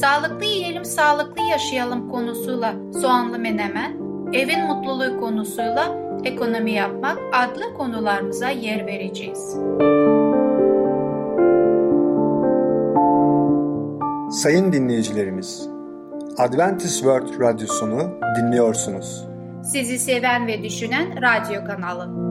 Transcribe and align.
sağlıklı 0.00 0.44
yiyelim 0.44 0.84
sağlıklı 0.84 1.42
yaşayalım 1.42 2.08
konusuyla 2.10 2.74
soğanlı 3.00 3.38
menemen, 3.38 3.92
evin 4.32 4.66
mutluluğu 4.66 5.20
konusuyla 5.20 5.96
ekonomi 6.24 6.72
yapmak 6.72 7.18
adlı 7.32 7.74
konularımıza 7.74 8.48
yer 8.48 8.86
vereceğiz. 8.86 9.56
Sayın 14.42 14.72
dinleyicilerimiz, 14.72 15.68
Adventist 16.38 16.96
World 16.96 17.40
Radyosunu 17.40 18.20
dinliyorsunuz. 18.36 19.26
Sizi 19.64 19.98
seven 19.98 20.46
ve 20.46 20.62
düşünen 20.62 21.22
radyo 21.22 21.64
kanalı. 21.64 22.22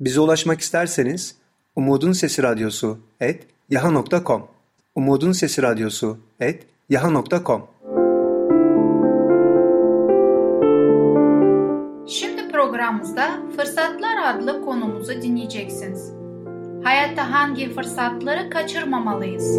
Bize 0.00 0.20
ulaşmak 0.20 0.60
isterseniz 0.60 1.41
Umutun 1.76 2.12
Sesi 2.12 2.42
Radyosu 2.42 2.98
et 3.20 3.46
yaha.com 3.70 4.42
Umutun 4.94 5.32
Sesi 5.32 5.62
Radyosu 5.62 6.18
et 6.40 6.66
yaha.com 6.88 7.62
Şimdi 12.08 12.48
programımızda 12.52 13.42
Fırsatlar 13.56 14.34
adlı 14.34 14.64
konumuzu 14.64 15.22
dinleyeceksiniz. 15.22 16.12
Hayatta 16.84 17.30
hangi 17.32 17.74
fırsatları 17.74 18.50
kaçırmamalıyız? 18.50 19.58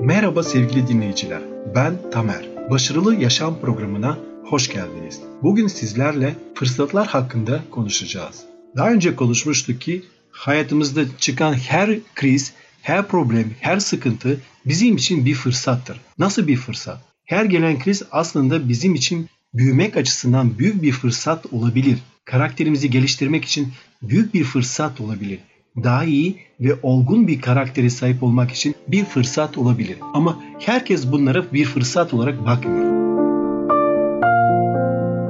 Merhaba 0.00 0.42
sevgili 0.42 0.88
dinleyiciler. 0.88 1.42
Ben 1.74 2.10
Tamer. 2.10 2.48
Başarılı 2.70 3.14
Yaşam 3.14 3.60
programına 3.60 4.16
hoş 4.44 4.68
geldiniz. 4.68 5.20
Bugün 5.42 5.66
sizlerle 5.66 6.34
fırsatlar 6.54 7.06
hakkında 7.06 7.60
konuşacağız. 7.70 8.51
Daha 8.76 8.90
önce 8.90 9.16
konuşmuştuk 9.16 9.80
ki 9.80 10.02
hayatımızda 10.30 11.04
çıkan 11.18 11.54
her 11.54 11.98
kriz, 12.14 12.52
her 12.82 13.08
problem, 13.08 13.50
her 13.60 13.78
sıkıntı 13.78 14.40
bizim 14.66 14.96
için 14.96 15.26
bir 15.26 15.34
fırsattır. 15.34 16.00
Nasıl 16.18 16.46
bir 16.46 16.56
fırsat? 16.56 16.98
Her 17.24 17.44
gelen 17.44 17.78
kriz 17.78 18.02
aslında 18.10 18.68
bizim 18.68 18.94
için 18.94 19.28
büyümek 19.54 19.96
açısından 19.96 20.58
büyük 20.58 20.82
bir 20.82 20.92
fırsat 20.92 21.52
olabilir. 21.52 21.98
Karakterimizi 22.24 22.90
geliştirmek 22.90 23.44
için 23.44 23.72
büyük 24.02 24.34
bir 24.34 24.44
fırsat 24.44 25.00
olabilir. 25.00 25.38
Daha 25.76 26.04
iyi 26.04 26.36
ve 26.60 26.74
olgun 26.82 27.28
bir 27.28 27.40
karaktere 27.40 27.90
sahip 27.90 28.22
olmak 28.22 28.50
için 28.50 28.74
bir 28.88 29.04
fırsat 29.04 29.58
olabilir. 29.58 29.96
Ama 30.14 30.42
herkes 30.60 31.12
bunlara 31.12 31.52
bir 31.52 31.64
fırsat 31.64 32.14
olarak 32.14 32.46
bakmıyor. 32.46 32.92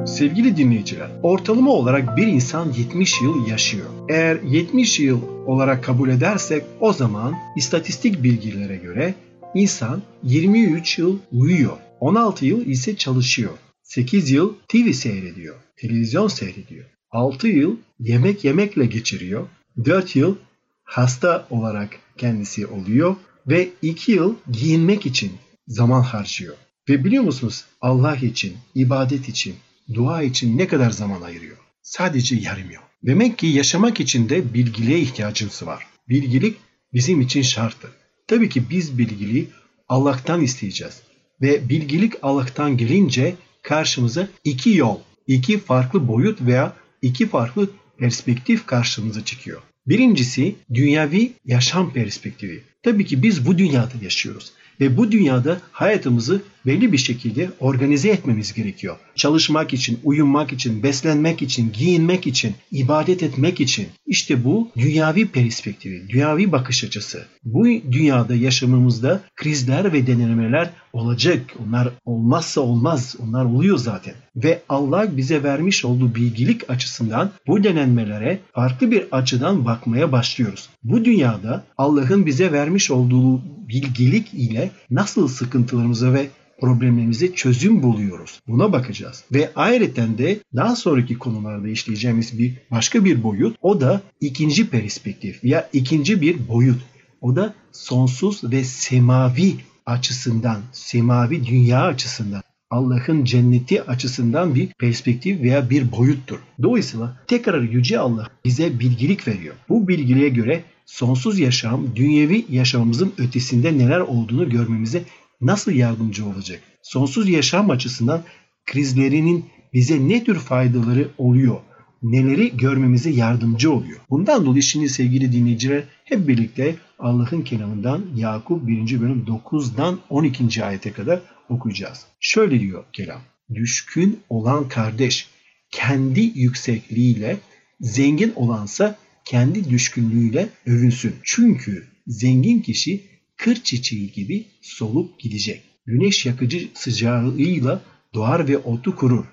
Sevgili 0.06 0.56
dinleyiciler, 0.56 1.10
ortalama 1.22 1.70
olarak 1.70 2.16
bir 2.16 2.26
insan 2.26 2.72
70 2.72 3.22
yıl 3.22 3.46
yaşıyor. 3.46 3.86
Eğer 4.08 4.38
70 4.42 5.00
yıl 5.00 5.22
olarak 5.46 5.84
kabul 5.84 6.08
edersek 6.08 6.64
o 6.80 6.92
zaman 6.92 7.34
istatistik 7.56 8.22
bilgilere 8.22 8.76
göre 8.76 9.14
insan 9.54 10.02
23 10.22 10.98
yıl 10.98 11.18
uyuyor, 11.32 11.76
16 12.00 12.46
yıl 12.46 12.66
ise 12.66 12.96
çalışıyor, 12.96 13.52
8 13.82 14.30
yıl 14.30 14.54
TV 14.68 14.92
seyrediyor, 14.92 15.56
televizyon 15.76 16.28
seyrediyor, 16.28 16.84
6 17.10 17.48
yıl 17.48 17.76
yemek 18.00 18.44
yemekle 18.44 18.86
geçiriyor, 18.86 19.46
4 19.84 20.16
yıl 20.16 20.36
hasta 20.84 21.46
olarak 21.50 21.90
kendisi 22.18 22.66
oluyor 22.66 23.16
ve 23.46 23.68
2 23.82 24.12
yıl 24.12 24.34
giyinmek 24.52 25.06
için 25.06 25.32
zaman 25.66 26.02
harcıyor. 26.02 26.54
Ve 26.88 27.04
biliyor 27.04 27.24
musunuz 27.24 27.64
Allah 27.80 28.16
için, 28.16 28.56
ibadet 28.74 29.28
için, 29.28 29.54
dua 29.94 30.22
için 30.22 30.58
ne 30.58 30.66
kadar 30.66 30.90
zaman 30.90 31.22
ayırıyor? 31.22 31.56
Sadece 31.82 32.36
yarım 32.36 32.70
yıl. 32.70 32.80
Demek 33.02 33.38
ki 33.38 33.46
yaşamak 33.46 34.00
için 34.00 34.28
de 34.28 34.54
bilgiliğe 34.54 34.98
ihtiyacımız 35.00 35.66
var. 35.66 35.86
Bilgilik 36.08 36.56
bizim 36.92 37.20
için 37.20 37.42
şarttır. 37.42 37.90
Tabii 38.26 38.48
ki 38.48 38.70
biz 38.70 38.98
bilgiliği 38.98 39.48
Allah'tan 39.88 40.42
isteyeceğiz. 40.42 41.02
Ve 41.42 41.68
bilgilik 41.68 42.12
Allah'tan 42.22 42.76
gelince 42.76 43.34
karşımıza 43.62 44.28
iki 44.44 44.70
yol, 44.70 44.98
iki 45.26 45.58
farklı 45.58 46.08
boyut 46.08 46.40
veya 46.42 46.76
iki 47.02 47.28
farklı 47.28 47.70
perspektif 47.98 48.66
karşımıza 48.66 49.24
çıkıyor. 49.24 49.62
Birincisi 49.86 50.54
dünyavi 50.74 51.32
yaşam 51.44 51.92
perspektifi. 51.92 52.62
Tabii 52.82 53.04
ki 53.04 53.22
biz 53.22 53.46
bu 53.46 53.58
dünyada 53.58 53.92
yaşıyoruz 54.02 54.52
ve 54.80 54.96
bu 54.96 55.12
dünyada 55.12 55.60
hayatımızı 55.72 56.42
belli 56.66 56.92
bir 56.92 56.98
şekilde 56.98 57.50
organize 57.60 58.08
etmemiz 58.08 58.52
gerekiyor. 58.52 58.96
Çalışmak 59.14 59.72
için, 59.72 60.00
uyumak 60.04 60.52
için, 60.52 60.82
beslenmek 60.82 61.42
için, 61.42 61.72
giyinmek 61.72 62.26
için, 62.26 62.54
ibadet 62.70 63.22
etmek 63.22 63.60
için. 63.60 63.86
İşte 64.06 64.44
bu 64.44 64.68
dünyavi 64.76 65.28
perspektifi, 65.28 66.08
dünyavi 66.08 66.52
bakış 66.52 66.84
açısı. 66.84 67.26
Bu 67.44 67.64
dünyada 67.64 68.34
yaşamımızda 68.34 69.20
krizler 69.36 69.92
ve 69.92 70.06
denemeler 70.06 70.70
olacak. 70.92 71.40
Onlar 71.66 71.88
olmazsa 72.04 72.60
olmaz. 72.60 73.16
Onlar 73.18 73.44
oluyor 73.44 73.78
zaten. 73.78 74.14
Ve 74.36 74.62
Allah 74.68 75.16
bize 75.16 75.42
vermiş 75.42 75.84
olduğu 75.84 76.14
bilgilik 76.14 76.70
açısından 76.70 77.30
bu 77.46 77.64
denenmelere 77.64 78.40
farklı 78.54 78.90
bir 78.90 79.04
açıdan 79.12 79.64
bakmaya 79.64 80.12
başlıyoruz. 80.12 80.68
Bu 80.82 81.04
dünyada 81.04 81.64
Allah'ın 81.78 82.26
bize 82.26 82.52
vermiş 82.52 82.90
olduğu 82.90 83.42
bilgilik 83.68 84.34
ile 84.34 84.70
nasıl 84.90 85.28
sıkıntılarımıza 85.28 86.12
ve 86.12 86.26
problemlerimize 86.62 87.34
çözüm 87.34 87.82
buluyoruz. 87.82 88.40
Buna 88.48 88.72
bakacağız. 88.72 89.24
Ve 89.32 89.50
ayrıca 89.56 90.18
de 90.18 90.38
daha 90.56 90.76
sonraki 90.76 91.18
konularda 91.18 91.68
işleyeceğimiz 91.68 92.38
bir 92.38 92.54
başka 92.70 93.04
bir 93.04 93.22
boyut 93.22 93.56
o 93.62 93.80
da 93.80 94.02
ikinci 94.20 94.70
perspektif 94.70 95.44
veya 95.44 95.68
ikinci 95.72 96.20
bir 96.20 96.48
boyut. 96.48 96.80
O 97.20 97.36
da 97.36 97.54
sonsuz 97.72 98.44
ve 98.44 98.64
semavi 98.64 99.56
açısından, 99.86 100.60
semavi 100.72 101.46
dünya 101.46 101.82
açısından 101.82 102.42
Allah'ın 102.70 103.24
cenneti 103.24 103.82
açısından 103.82 104.54
bir 104.54 104.68
perspektif 104.78 105.42
veya 105.42 105.70
bir 105.70 105.92
boyuttur. 105.92 106.38
Dolayısıyla 106.62 107.16
tekrar 107.26 107.60
Yüce 107.60 107.98
Allah 107.98 108.28
bize 108.44 108.78
bilgilik 108.80 109.28
veriyor. 109.28 109.54
Bu 109.68 109.88
bilgiliğe 109.88 110.28
göre 110.28 110.62
sonsuz 110.86 111.38
yaşam, 111.38 111.96
dünyevi 111.96 112.46
yaşamımızın 112.50 113.12
ötesinde 113.18 113.78
neler 113.78 114.00
olduğunu 114.00 114.50
görmemize 114.50 115.02
nasıl 115.42 115.72
yardımcı 115.72 116.26
olacak? 116.26 116.60
Sonsuz 116.82 117.28
yaşam 117.28 117.70
açısından 117.70 118.22
krizlerinin 118.66 119.44
bize 119.72 120.08
ne 120.08 120.24
tür 120.24 120.38
faydaları 120.38 121.08
oluyor? 121.18 121.60
Neleri 122.02 122.56
görmemize 122.56 123.10
yardımcı 123.10 123.72
oluyor? 123.72 124.00
Bundan 124.10 124.46
dolayı 124.46 124.62
şimdi 124.62 124.88
sevgili 124.88 125.32
dinleyiciler 125.32 125.84
hep 126.04 126.28
birlikte 126.28 126.76
Allah'ın 126.98 127.42
kelamından 127.42 128.04
Yakup 128.16 128.66
1. 128.66 129.00
bölüm 129.00 129.24
9'dan 129.24 129.98
12. 130.10 130.64
ayete 130.64 130.92
kadar 130.92 131.20
okuyacağız. 131.48 132.06
Şöyle 132.20 132.60
diyor 132.60 132.84
kelam. 132.92 133.20
Düşkün 133.54 134.20
olan 134.28 134.68
kardeş 134.68 135.28
kendi 135.70 136.20
yüksekliğiyle 136.20 137.36
zengin 137.80 138.32
olansa 138.36 138.96
kendi 139.24 139.70
düşkünlüğüyle 139.70 140.48
övünsün. 140.66 141.14
Çünkü 141.22 141.86
zengin 142.06 142.60
kişi 142.60 143.11
kır 143.42 143.54
çiçeği 143.54 144.12
gibi 144.12 144.46
solup 144.60 145.20
gidecek. 145.20 145.62
Güneş 145.86 146.26
yakıcı 146.26 146.68
sıcağıyla 146.74 147.82
doğar 148.14 148.48
ve 148.48 148.58
otu 148.58 148.96
kurur. 148.96 149.24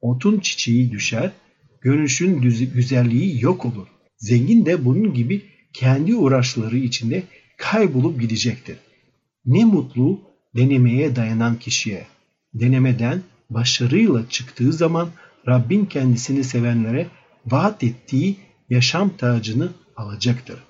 Otun 0.00 0.40
çiçeği 0.40 0.90
düşer, 0.90 1.32
görünüşün 1.80 2.40
güzelliği 2.74 3.42
yok 3.42 3.66
olur. 3.66 3.86
Zengin 4.16 4.66
de 4.66 4.84
bunun 4.84 5.14
gibi 5.14 5.42
kendi 5.72 6.14
uğraşları 6.14 6.78
içinde 6.78 7.22
kaybolup 7.56 8.20
gidecektir. 8.20 8.76
Ne 9.46 9.64
mutlu 9.64 10.20
denemeye 10.56 11.16
dayanan 11.16 11.58
kişiye. 11.58 12.06
Denemeden 12.54 13.22
başarıyla 13.50 14.28
çıktığı 14.28 14.72
zaman 14.72 15.08
Rabbin 15.48 15.84
kendisini 15.84 16.44
sevenlere 16.44 17.06
vaat 17.46 17.84
ettiği 17.84 18.36
yaşam 18.70 19.16
tacını 19.16 19.72
alacaktır. 19.96 20.62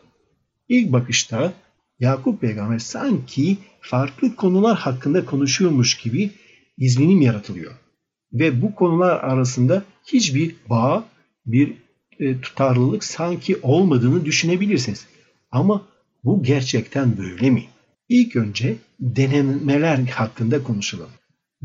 İlk 0.68 0.92
bakışta 0.92 1.52
Yakup 2.02 2.40
peygamber 2.40 2.78
sanki 2.78 3.58
farklı 3.80 4.36
konular 4.36 4.78
hakkında 4.78 5.24
konuşuyormuş 5.24 5.98
gibi 5.98 6.30
izlenim 6.78 7.20
yaratılıyor. 7.20 7.72
Ve 8.32 8.62
bu 8.62 8.74
konular 8.74 9.20
arasında 9.20 9.82
hiçbir 10.06 10.56
bağ, 10.70 11.04
bir 11.46 11.74
e, 12.18 12.40
tutarlılık 12.40 13.04
sanki 13.04 13.56
olmadığını 13.62 14.24
düşünebilirsiniz. 14.24 15.06
Ama 15.50 15.86
bu 16.24 16.42
gerçekten 16.42 17.18
böyle 17.18 17.50
mi? 17.50 17.64
İlk 18.08 18.36
önce 18.36 18.76
denemeler 19.00 19.98
hakkında 19.98 20.62
konuşalım. 20.62 21.10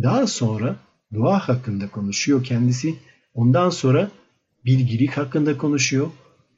Daha 0.03 0.27
sonra 0.27 0.75
dua 1.13 1.39
hakkında 1.39 1.89
konuşuyor 1.89 2.43
kendisi. 2.43 2.95
Ondan 3.33 3.69
sonra 3.69 4.11
bilgilik 4.65 5.11
hakkında 5.11 5.57
konuşuyor. 5.57 6.07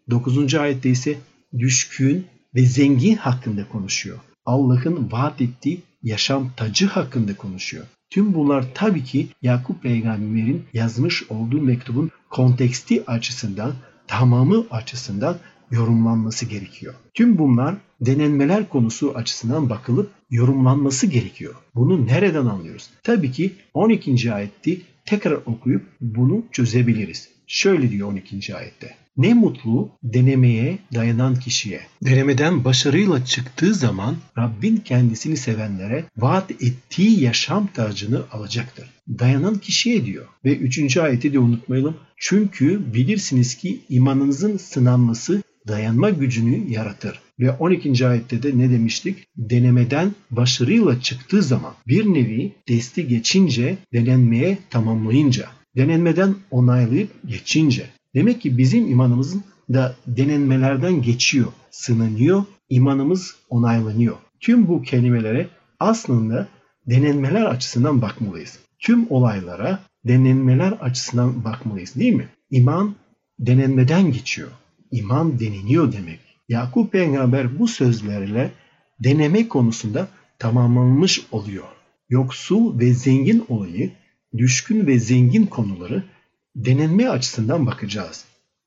9. 0.10 0.56
ayette 0.56 0.90
ise 0.90 1.18
düşkün 1.60 2.26
ve 2.56 2.66
zengin 2.66 3.16
hakkında 3.16 3.70
konuşuyor. 3.70 4.18
Allah'ın 4.46 5.12
vaat 5.12 5.42
ettiği 5.42 5.82
yaşam 6.04 6.52
tacı 6.58 6.88
hakkında 6.88 7.38
konuşuyor. 7.38 7.86
Tüm 8.10 8.34
bunlar 8.34 8.66
tabii 8.74 9.04
ki 9.04 9.28
Yakup 9.42 9.84
peygamberin 9.84 10.64
yazmış 10.74 11.24
olduğu 11.32 11.62
mektubun 11.62 12.12
konteksti 12.30 13.04
açısından, 13.06 13.74
tamamı 14.08 14.66
açısından 14.72 15.38
yorumlanması 15.72 16.46
gerekiyor. 16.46 16.94
Tüm 17.14 17.38
bunlar 17.38 17.76
denenmeler 18.02 18.70
konusu 18.70 19.12
açısından 19.16 19.70
bakılıp 19.70 20.12
yorumlanması 20.30 21.08
gerekiyor. 21.08 21.56
Bunu 21.76 22.06
nereden 22.08 22.46
anlıyoruz? 22.46 22.90
Tabii 23.04 23.32
ki 23.32 23.54
12. 23.74 24.34
ayeti 24.34 24.82
tekrar 25.06 25.34
okuyup 25.34 25.86
bunu 26.02 26.44
çözebiliriz. 26.52 27.30
Şöyle 27.52 27.92
diyor 27.92 28.08
12. 28.08 28.56
ayette. 28.56 28.96
Ne 29.18 29.34
mutlu 29.34 29.90
denemeye 30.04 30.80
dayanan 30.94 31.36
kişiye. 31.36 31.82
Denemeden 32.04 32.66
başarıyla 32.66 33.26
çıktığı 33.26 33.74
zaman 33.74 34.16
Rabbin 34.38 34.78
kendisini 34.78 35.38
sevenlere 35.38 36.06
vaat 36.18 36.52
ettiği 36.52 37.24
yaşam 37.24 37.68
tacını 37.68 38.24
alacaktır. 38.32 38.90
Dayanan 39.20 39.56
kişiye 39.58 40.06
diyor. 40.06 40.26
Ve 40.46 40.58
3. 40.58 40.98
ayeti 40.98 41.34
de 41.34 41.40
unutmayalım. 41.40 41.98
Çünkü 42.18 42.94
bilirsiniz 42.94 43.56
ki 43.56 43.80
imanınızın 43.90 44.58
sınanması 44.58 45.44
dayanma 45.68 46.10
gücünü 46.10 46.74
yaratır. 46.74 47.20
Ve 47.40 47.52
12. 47.52 48.08
ayette 48.08 48.44
de 48.44 48.58
ne 48.58 48.70
demiştik? 48.72 49.28
Denemeden 49.38 50.16
başarıyla 50.32 51.02
çıktığı 51.02 51.44
zaman 51.44 51.74
bir 51.88 52.06
nevi 52.06 52.52
testi 52.66 53.08
geçince, 53.08 53.78
denenmeye 53.94 54.58
tamamlayınca, 54.70 55.46
denenmeden 55.76 56.36
onaylayıp 56.52 57.10
geçince. 57.26 57.86
Demek 58.16 58.42
ki 58.42 58.58
bizim 58.58 58.92
imanımızın 58.92 59.44
da 59.74 59.96
denenmelerden 60.08 61.02
geçiyor, 61.02 61.48
sınanıyor, 61.72 62.44
imanımız 62.70 63.36
onaylanıyor. 63.50 64.16
Tüm 64.40 64.68
bu 64.68 64.82
kelimelere 64.82 65.48
aslında 65.80 66.48
denenmeler 66.88 67.46
açısından 67.46 68.02
bakmalıyız. 68.02 68.60
Tüm 68.80 69.12
olaylara 69.12 69.80
denenmeler 70.08 70.72
açısından 70.72 71.44
bakmalıyız 71.44 71.96
değil 71.96 72.14
mi? 72.14 72.28
İman 72.52 72.96
denenmeden 73.40 74.12
geçiyor. 74.12 74.50
İman 74.92 75.40
deneniyor 75.40 75.94
demek. 75.94 76.20
Yakup 76.50 76.92
peygamber 76.92 77.60
bu 77.60 77.68
sözlerle 77.68 78.52
deneme 79.00 79.48
konusunda 79.48 80.08
tamamlanmış 80.40 81.22
oluyor. 81.32 81.66
Yoksul 82.10 82.80
ve 82.80 82.94
zengin 82.94 83.46
olayı, 83.50 83.92
düşkün 84.38 84.88
ve 84.88 85.00
zengin 85.00 85.46
konuları 85.46 86.04
denenme 86.56 87.10
açısından 87.10 87.66
bakacağız. 87.66 88.26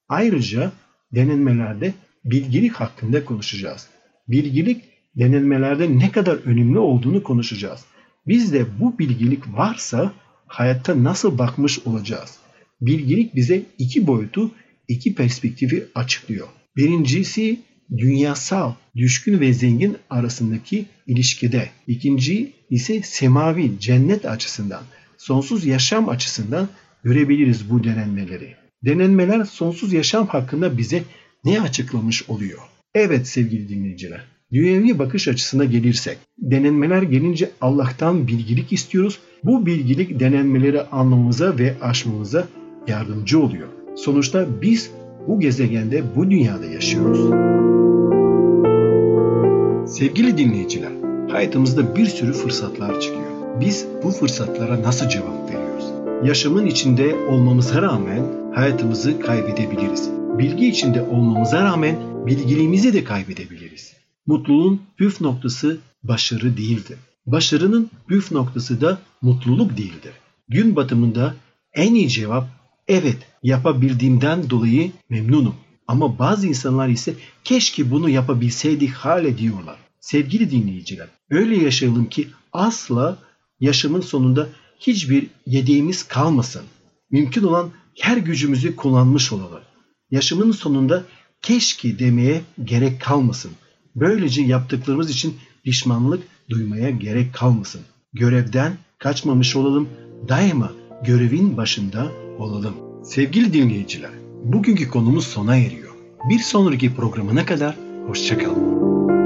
Ayrıca 0.09 0.73
denenmelerde 1.14 1.94
bilgilik 2.25 2.73
hakkında 2.73 3.25
konuşacağız. 3.25 3.88
Bilgilik 4.29 4.82
denenmelerde 5.17 5.99
ne 5.99 6.12
kadar 6.12 6.35
önemli 6.35 6.79
olduğunu 6.79 7.23
konuşacağız. 7.23 7.85
Bizde 8.26 8.81
bu 8.81 8.99
bilgilik 8.99 9.49
varsa 9.53 10.12
hayatta 10.47 11.05
nasıl 11.05 11.38
bakmış 11.38 11.79
olacağız? 11.79 12.38
Bilgilik 12.81 13.35
bize 13.35 13.62
iki 13.79 14.06
boyutu, 14.06 14.50
iki 14.88 15.15
perspektifi 15.15 15.87
açıklıyor. 15.94 16.49
Birincisi 16.76 17.61
dünyasal, 17.97 18.75
düşkün 18.97 19.41
ve 19.41 19.53
zengin 19.53 19.97
arasındaki 20.11 20.87
ilişkide. 21.06 21.70
İkinci 21.87 22.53
ise 22.70 23.03
semavi, 23.03 23.81
cennet 23.81 24.26
açısından, 24.26 24.82
sonsuz 25.22 25.66
yaşam 25.66 26.08
açısından 26.08 26.69
görebiliriz 27.04 27.70
bu 27.70 27.84
denenmeleri. 27.84 28.54
Denenmeler 28.84 29.44
sonsuz 29.44 29.92
yaşam 29.92 30.26
hakkında 30.26 30.78
bize 30.78 31.02
ne 31.44 31.60
açıklamış 31.60 32.28
oluyor? 32.28 32.58
Evet 32.94 33.28
sevgili 33.28 33.69
dinleyiciler, 33.69 34.24
dünyevi 34.52 34.98
bakış 34.98 35.28
açısına 35.28 35.64
gelirsek, 35.64 36.19
denenmeler 36.38 37.02
gelince 37.02 37.50
Allah'tan 37.60 38.26
bilgilik 38.26 38.72
istiyoruz. 38.72 39.19
Bu 39.44 39.66
bilgilik 39.66 40.20
denenmeleri 40.20 40.82
anlamamıza 40.82 41.58
ve 41.58 41.74
aşmamıza 41.80 42.48
yardımcı 42.88 43.40
oluyor. 43.40 43.69
Sonuçta 43.96 44.46
biz 44.62 44.90
bu 45.28 45.40
gezegende, 45.40 46.16
bu 46.16 46.30
dünyada 46.30 46.66
yaşıyoruz. 46.66 47.20
Sevgili 49.96 50.38
dinleyiciler, 50.38 50.92
hayatımızda 51.30 51.96
bir 51.96 52.06
sürü 52.06 52.32
fırsatlar 52.32 53.00
çıkıyor. 53.00 53.31
Biz 53.60 53.87
bu 54.02 54.10
fırsatlara 54.10 54.82
nasıl 54.82 55.08
cevap 55.08 55.50
veriyoruz? 55.50 55.84
Yaşamın 56.28 56.66
içinde 56.66 57.14
olmamıza 57.14 57.82
rağmen 57.82 58.25
hayatımızı 58.54 59.20
kaybedebiliriz. 59.20 60.10
Bilgi 60.38 60.69
içinde 60.69 61.02
olmamıza 61.02 61.64
rağmen 61.64 61.96
bilgiliğimizi 62.26 62.93
de 62.93 63.04
kaybedebiliriz. 63.04 63.93
Mutluluğun 64.26 64.82
püf 64.96 65.20
noktası 65.20 65.78
başarı 66.02 66.56
değildir. 66.56 66.99
Başarının 67.26 67.90
püf 68.08 68.32
noktası 68.32 68.81
da 68.81 68.99
mutluluk 69.22 69.76
değildir. 69.76 70.12
Gün 70.48 70.76
batımında 70.76 71.34
en 71.75 71.94
iyi 71.94 72.08
cevap 72.08 72.48
evet 72.88 73.19
yapabildiğimden 73.43 74.50
dolayı 74.50 74.90
memnunum. 75.10 75.55
Ama 75.88 76.19
bazı 76.19 76.46
insanlar 76.46 76.88
ise 76.88 77.14
keşke 77.44 77.90
bunu 77.90 78.08
yapabilseydik 78.08 78.93
hale 78.93 79.38
diyorlar. 79.38 79.76
Sevgili 80.00 80.50
dinleyiciler, 80.50 81.08
öyle 81.31 81.56
yaşayalım 81.56 82.05
ki 82.05 82.28
asla 82.52 83.19
yaşamın 83.62 84.00
sonunda 84.00 84.49
hiçbir 84.81 85.26
yedeğimiz 85.47 86.03
kalmasın. 86.03 86.62
Mümkün 87.11 87.43
olan 87.43 87.70
her 88.00 88.17
gücümüzü 88.17 88.76
kullanmış 88.76 89.32
olalım. 89.32 89.61
Yaşamın 90.11 90.50
sonunda 90.50 91.05
keşke 91.43 91.99
demeye 91.99 92.41
gerek 92.64 93.00
kalmasın. 93.00 93.50
Böylece 93.97 94.43
yaptıklarımız 94.43 95.11
için 95.11 95.35
pişmanlık 95.64 96.23
duymaya 96.50 96.91
gerek 96.91 97.35
kalmasın. 97.35 97.81
Görevden 98.12 98.76
kaçmamış 98.99 99.56
olalım. 99.56 99.88
Daima 100.29 100.73
görevin 101.05 101.56
başında 101.56 102.12
olalım. 102.38 102.75
Sevgili 103.05 103.53
dinleyiciler, 103.53 104.11
bugünkü 104.44 104.88
konumuz 104.88 105.26
sona 105.26 105.56
eriyor. 105.56 105.94
Bir 106.31 106.39
sonraki 106.39 106.94
programına 106.94 107.46
kadar 107.46 107.77
hoşçakalın. 108.06 109.21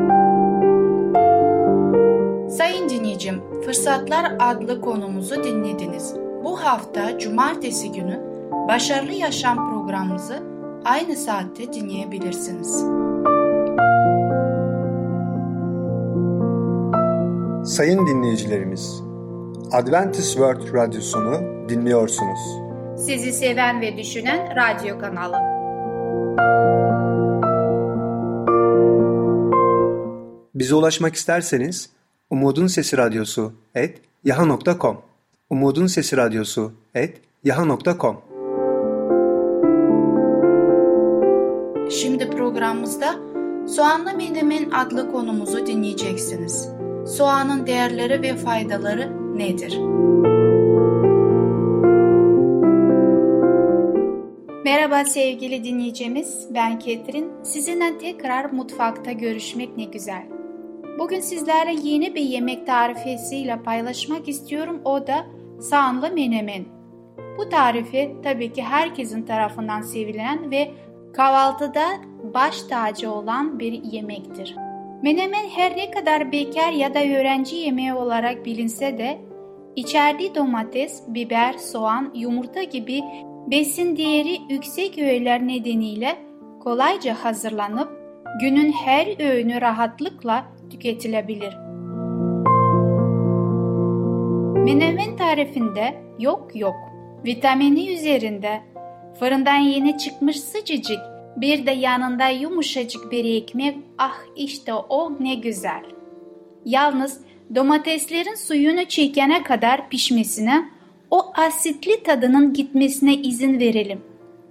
Dinleyicim, 2.97 3.43
Fırsatlar 3.65 4.37
adlı 4.39 4.81
konumuzu 4.81 5.45
dinlediniz. 5.45 6.15
Bu 6.45 6.65
hafta 6.65 7.19
cumartesi 7.19 7.93
günü 7.93 8.21
Başarılı 8.69 9.13
Yaşam 9.13 9.71
programımızı 9.71 10.43
aynı 10.85 11.17
saatte 11.17 11.73
dinleyebilirsiniz. 11.73 12.85
Sayın 17.77 18.07
dinleyicilerimiz, 18.07 19.03
Adventist 19.73 20.33
World 20.33 20.75
Radyosunu 20.75 21.69
dinliyorsunuz. 21.69 22.41
Sizi 22.97 23.33
seven 23.33 23.81
ve 23.81 23.97
düşünen 23.97 24.49
radyo 24.57 24.99
kanalı. 24.99 25.37
Bize 30.55 30.75
ulaşmak 30.75 31.15
isterseniz 31.15 31.96
Umutun 32.31 32.67
Sesi 32.67 32.97
Radyosu 32.97 33.53
et 33.75 34.01
yaha.com 34.25 34.99
Umutun 35.51 35.87
Sesi 35.87 36.17
Radyosu 36.17 36.73
et 36.95 37.21
yaha.com 37.45 38.17
Şimdi 41.91 42.31
programımızda 42.31 43.15
Soğanlı 43.69 44.15
Menemen 44.17 44.71
adlı 44.71 45.13
konumuzu 45.13 45.67
dinleyeceksiniz. 45.67 46.69
Soğanın 47.07 47.67
değerleri 47.67 48.23
ve 48.23 48.37
faydaları 48.37 49.39
nedir? 49.39 49.79
Merhaba 54.65 55.05
sevgili 55.05 55.65
dinleyicimiz, 55.65 56.47
ben 56.55 56.79
Ketrin. 56.79 57.33
Sizinle 57.43 57.99
tekrar 57.99 58.45
mutfakta 58.53 59.13
görüşmek 59.13 59.77
ne 59.77 59.85
güzel. 59.85 60.36
Bugün 60.99 61.21
sizlerle 61.21 61.89
yeni 61.89 62.15
bir 62.15 62.21
yemek 62.21 62.67
tarifesiyle 62.67 63.63
paylaşmak 63.63 64.29
istiyorum. 64.29 64.81
O 64.85 65.07
da 65.07 65.27
soğanlı 65.71 66.11
menemen. 66.11 66.65
Bu 67.39 67.49
tarifi 67.49 68.17
tabii 68.23 68.53
ki 68.53 68.63
herkesin 68.63 69.23
tarafından 69.23 69.83
sevilen 69.83 70.51
ve 70.51 70.71
kahvaltıda 71.15 71.85
baş 72.35 72.63
tacı 72.63 73.13
olan 73.13 73.59
bir 73.59 73.73
yemektir. 73.73 74.57
Menemen 75.03 75.49
her 75.49 75.77
ne 75.77 75.91
kadar 75.91 76.33
bekar 76.33 76.73
ya 76.73 76.95
da 76.95 76.99
öğrenci 76.99 77.57
yemeği 77.57 77.95
olarak 77.95 78.45
bilinse 78.45 78.99
de 78.99 79.19
içerdiği 79.77 80.35
domates, 80.35 81.03
biber, 81.09 81.53
soğan, 81.53 82.13
yumurta 82.15 82.63
gibi 82.63 83.03
Besin 83.47 83.97
değeri 83.97 84.39
yüksek 84.49 84.99
öğeler 84.99 85.47
nedeniyle 85.47 86.17
kolayca 86.61 87.15
hazırlanıp 87.15 87.89
günün 88.41 88.73
her 88.73 89.31
öğünü 89.31 89.61
rahatlıkla 89.61 90.45
tüketilebilir. 90.71 91.55
Menemen 94.65 95.17
tarifinde 95.17 95.95
yok 96.19 96.51
yok, 96.55 96.77
vitamini 97.27 97.93
üzerinde, 97.93 98.61
fırından 99.19 99.59
yeni 99.59 99.99
çıkmış 99.99 100.41
sıcacık, 100.41 100.99
bir 101.37 101.67
de 101.67 101.71
yanında 101.71 102.29
yumuşacık 102.29 103.13
bir 103.13 103.25
ekmek, 103.25 103.77
ah 103.99 104.19
işte 104.37 104.75
o 104.75 105.13
ne 105.21 105.35
güzel. 105.35 105.83
Yalnız 106.65 107.21
domateslerin 107.55 108.35
suyunu 108.35 108.85
çekene 108.85 109.43
kadar 109.43 109.89
pişmesine, 109.89 110.69
o 111.11 111.33
asitli 111.35 112.03
tadının 112.03 112.53
gitmesine 112.53 113.15
izin 113.15 113.59
verelim. 113.59 114.01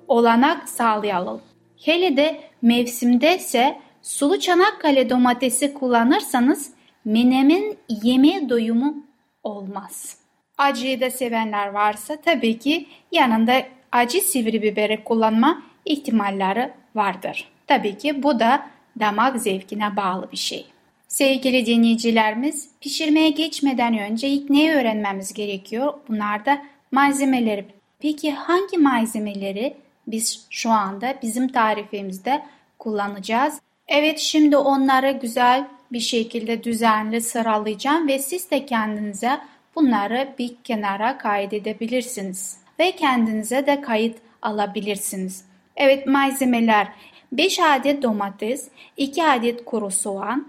Olanak 0.07 0.69
sağlayalım. 0.69 1.41
Hele 1.85 2.17
de 2.17 2.39
mevsimde 2.61 3.35
ise 3.35 3.77
sulu 4.05 4.39
Çanakkale 4.39 5.09
domatesi 5.09 5.73
kullanırsanız 5.73 6.71
menemen 7.05 7.75
yeme 8.03 8.49
doyumu 8.49 8.95
olmaz. 9.43 10.17
Acıyı 10.57 11.01
da 11.01 11.11
sevenler 11.11 11.67
varsa 11.67 12.17
tabii 12.25 12.59
ki 12.59 12.85
yanında 13.11 13.63
acı 13.91 14.21
sivri 14.21 14.61
biberi 14.61 15.03
kullanma 15.03 15.63
ihtimalleri 15.85 16.71
vardır. 16.95 17.47
Tabii 17.67 17.97
ki 17.97 18.23
bu 18.23 18.39
da 18.39 18.67
damak 18.99 19.41
zevkine 19.41 19.95
bağlı 19.95 20.31
bir 20.31 20.37
şey. 20.37 20.65
Sevgili 21.07 21.65
dinleyicilerimiz, 21.65 22.69
pişirmeye 22.81 23.29
geçmeden 23.29 23.97
önce 23.97 24.27
ilk 24.27 24.49
neyi 24.49 24.71
öğrenmemiz 24.71 25.33
gerekiyor? 25.33 25.93
Bunlar 26.09 26.45
da 26.45 26.61
malzemeleri. 26.91 27.65
Peki 27.99 28.31
hangi 28.31 28.77
malzemeleri 28.77 29.77
biz 30.07 30.47
şu 30.49 30.69
anda 30.69 31.13
bizim 31.21 31.47
tarifimizde 31.47 32.45
kullanacağız? 32.79 33.61
Evet 33.87 34.19
şimdi 34.19 34.57
onları 34.57 35.11
güzel 35.11 35.67
bir 35.91 35.99
şekilde 35.99 36.63
düzenli 36.63 37.21
sıralayacağım 37.21 38.07
ve 38.07 38.19
siz 38.19 38.51
de 38.51 38.65
kendinize 38.65 39.39
bunları 39.75 40.33
bir 40.39 40.55
kenara 40.63 41.17
kaydedebilirsiniz 41.17 42.57
ve 42.79 42.91
kendinize 42.91 43.67
de 43.67 43.81
kayıt 43.81 44.17
alabilirsiniz. 44.41 45.45
Evet 45.75 46.07
malzemeler 46.07 46.87
5 47.31 47.59
adet 47.59 48.03
domates, 48.03 48.67
2 48.97 49.23
adet 49.23 49.65
kuru 49.65 49.91
soğan, 49.91 50.47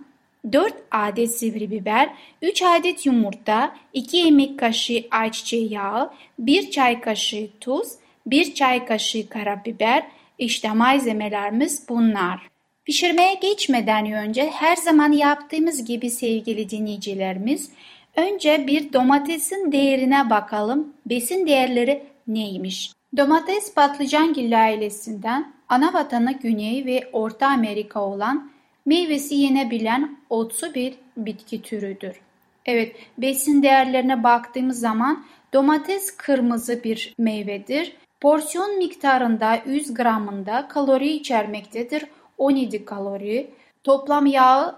4 0.52 0.74
adet 0.90 1.30
sivri 1.30 1.70
biber, 1.70 2.10
3 2.42 2.62
adet 2.62 3.06
yumurta, 3.06 3.76
2 3.92 4.16
yemek 4.16 4.58
kaşığı 4.58 5.04
ayçiçeği 5.10 5.72
yağı, 5.72 6.10
1 6.38 6.70
çay 6.70 7.00
kaşığı 7.00 7.48
tuz, 7.60 7.88
1 8.26 8.54
çay 8.54 8.86
kaşığı 8.86 9.28
karabiber. 9.28 10.06
İşte 10.38 10.72
malzemelerimiz 10.72 11.88
bunlar. 11.88 12.55
Pişirmeye 12.86 13.34
geçmeden 13.34 14.12
önce 14.12 14.50
her 14.50 14.76
zaman 14.76 15.12
yaptığımız 15.12 15.84
gibi 15.84 16.10
sevgili 16.10 16.70
dinleyicilerimiz, 16.70 17.70
önce 18.16 18.66
bir 18.66 18.92
domatesin 18.92 19.72
değerine 19.72 20.30
bakalım. 20.30 20.92
Besin 21.06 21.46
değerleri 21.46 22.02
neymiş? 22.26 22.92
Domates 23.16 23.74
patlıcangilli 23.74 24.56
ailesinden 24.56 25.52
ana 25.68 25.94
vatanı 25.94 26.32
Güney 26.32 26.84
ve 26.84 27.08
Orta 27.12 27.46
Amerika 27.46 28.00
olan 28.00 28.50
meyvesi 28.86 29.34
yenebilen 29.34 30.16
otsu 30.30 30.74
bir 30.74 30.94
bitki 31.16 31.62
türüdür. 31.62 32.20
Evet, 32.66 32.96
besin 33.18 33.62
değerlerine 33.62 34.24
baktığımız 34.24 34.80
zaman 34.80 35.24
domates 35.52 36.16
kırmızı 36.16 36.84
bir 36.84 37.14
meyvedir. 37.18 37.96
Porsiyon 38.20 38.78
miktarında 38.78 39.58
100 39.66 39.94
gramında 39.94 40.68
kalori 40.68 41.08
içermektedir. 41.08 42.04
17 42.38 42.84
kalori. 42.84 43.50
Toplam 43.84 44.26
yağı 44.26 44.76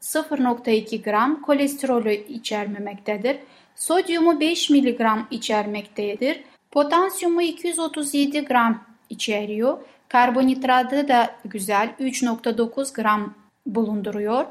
0.2 0.00 1.02
gram 1.02 1.42
kolesterolü 1.42 2.12
içermemektedir. 2.12 3.36
Sodyumu 3.76 4.40
5 4.40 4.70
mg 4.70 5.00
içermektedir. 5.30 6.40
Potasyumu 6.70 7.42
237 7.42 8.40
gram 8.40 8.82
içeriyor. 9.10 9.78
Karbonhidratı 10.08 11.08
da 11.08 11.30
güzel 11.44 11.94
3.9 12.00 12.94
gram 12.94 13.34
bulunduruyor. 13.66 14.46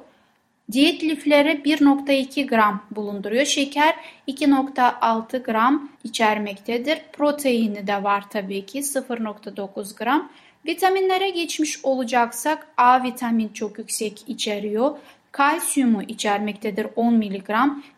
Diyet 0.72 1.04
lifleri 1.04 1.50
1.2 1.50 2.48
gram 2.48 2.84
bulunduruyor. 2.92 3.46
Şeker 3.46 3.96
2.6 4.28 5.44
gram 5.44 5.90
içermektedir. 6.04 7.02
Proteini 7.14 7.88
de 7.88 8.04
var 8.04 8.30
tabii 8.30 8.66
ki 8.66 8.80
0.9 8.80 9.98
gram. 9.98 10.30
Vitaminlere 10.66 11.30
geçmiş 11.30 11.86
olacaksak 11.86 12.68
A 12.78 13.04
vitamin 13.04 13.50
çok 13.50 13.80
yüksek 13.80 14.24
içeriyor. 14.28 14.98
Kalsiyumu 15.32 16.04
içermektedir 16.04 16.88
10 16.96 17.14
mg. 17.14 17.50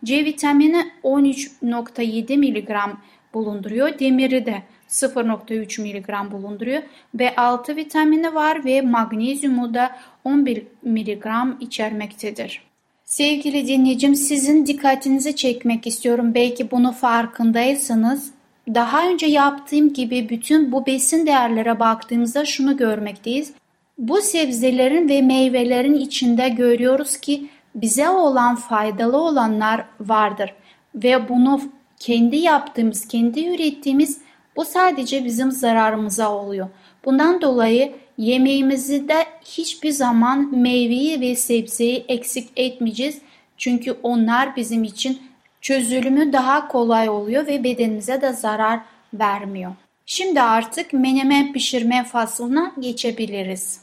C 0.03 0.25
vitamini 0.25 0.91
13.7 1.03 2.37
mg 2.37 2.97
bulunduruyor. 3.33 3.99
Demiri 3.99 4.45
de 4.45 4.63
0.3 4.89 5.81
mg 5.81 6.31
bulunduruyor. 6.31 6.81
B6 7.17 7.75
vitamini 7.75 8.33
var 8.33 8.65
ve 8.65 8.81
magnezyumu 8.81 9.73
da 9.73 9.95
11 10.23 10.63
mg 10.83 11.25
içermektedir. 11.59 12.61
Sevgili 13.05 13.67
dinleyicim 13.67 14.15
sizin 14.15 14.65
dikkatinizi 14.65 15.35
çekmek 15.35 15.87
istiyorum. 15.87 16.33
Belki 16.33 16.71
bunu 16.71 16.91
farkındaysanız 16.91 18.34
daha 18.73 19.07
önce 19.07 19.25
yaptığım 19.25 19.93
gibi 19.93 20.29
bütün 20.29 20.71
bu 20.71 20.85
besin 20.85 21.27
değerlere 21.27 21.79
baktığımızda 21.79 22.45
şunu 22.45 22.77
görmekteyiz. 22.77 23.53
Bu 23.97 24.21
sebzelerin 24.21 25.09
ve 25.09 25.21
meyvelerin 25.21 25.93
içinde 25.93 26.49
görüyoruz 26.49 27.17
ki 27.17 27.47
bize 27.75 28.09
olan 28.09 28.55
faydalı 28.55 29.17
olanlar 29.17 29.85
vardır 29.99 30.53
ve 30.95 31.29
bunu 31.29 31.61
kendi 31.99 32.35
yaptığımız, 32.35 33.07
kendi 33.07 33.47
ürettiğimiz 33.47 34.21
bu 34.55 34.65
sadece 34.65 35.25
bizim 35.25 35.51
zararımıza 35.51 36.31
oluyor. 36.31 36.67
Bundan 37.05 37.41
dolayı 37.41 37.93
yemeğimizi 38.17 39.07
de 39.07 39.25
hiçbir 39.45 39.91
zaman 39.91 40.57
meyveyi 40.57 41.21
ve 41.21 41.35
sebzeyi 41.35 42.05
eksik 42.07 42.49
etmeyeceğiz. 42.55 43.21
Çünkü 43.57 43.91
onlar 44.03 44.55
bizim 44.55 44.83
için 44.83 45.21
çözülümü 45.65 46.33
daha 46.33 46.67
kolay 46.67 47.09
oluyor 47.09 47.47
ve 47.47 47.63
bedenimize 47.63 48.21
de 48.21 48.33
zarar 48.33 48.79
vermiyor. 49.13 49.71
Şimdi 50.05 50.41
artık 50.41 50.93
menemen 50.93 51.53
pişirme 51.53 52.03
faslına 52.03 52.73
geçebiliriz. 52.79 53.81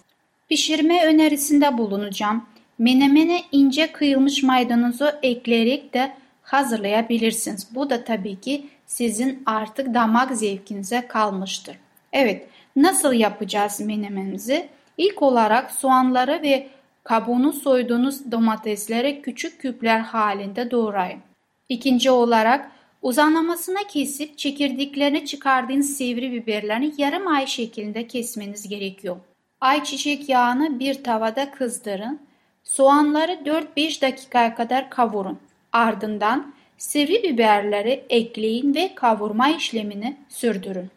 Pişirme 0.49 1.07
önerisinde 1.07 1.79
bulunacağım. 1.79 2.47
Menemene 2.79 3.41
ince 3.53 3.93
kıyılmış 3.93 4.43
maydanozu 4.43 5.11
ekleyerek 5.23 5.95
de 5.95 6.13
hazırlayabilirsiniz. 6.43 7.75
Bu 7.75 7.91
da 7.91 8.05
tabii 8.05 8.41
ki 8.41 8.67
sizin 8.87 9.43
artık 9.47 9.95
damak 9.95 10.37
zevkinize 10.37 11.07
kalmıştır. 11.09 11.77
Evet, 12.13 12.47
nasıl 12.77 13.13
yapacağız 13.13 13.81
menemenimizi? 13.81 14.69
İlk 14.99 15.23
olarak 15.23 15.71
soğanları 15.71 16.43
ve 16.43 16.69
kabuğunu 17.05 17.53
soyduğunuz 17.53 18.33
domatesleri 18.33 19.23
küçük 19.23 19.61
küpler 19.61 19.99
halinde 20.01 20.71
doğrayın. 20.71 21.21
İkinci 21.69 22.11
olarak 22.11 22.71
uzanlamasına 23.03 23.81
kesip 23.89 24.39
çekirdeklerini 24.39 25.27
çıkardığınız 25.27 25.97
sivri 25.97 26.33
biberlerini 26.33 26.93
yarım 26.99 27.27
ay 27.27 27.47
şeklinde 27.47 28.07
kesmeniz 28.07 28.69
gerekiyor. 28.69 29.17
Ayçiçek 29.61 30.29
yağını 30.29 30.79
bir 30.81 31.05
tavada 31.05 31.51
kızdırın. 31.51 32.21
Soğanları 32.65 33.33
4-5 33.33 34.03
dakikaya 34.03 34.55
kadar 34.55 34.91
kavurun. 34.91 35.39
Ardından 35.73 36.55
sivri 36.79 37.23
biberleri 37.23 38.05
ekleyin 38.11 38.75
ve 38.75 38.95
kavurma 38.95 39.49
işlemini 39.49 40.17
sürdürün. 40.29 40.91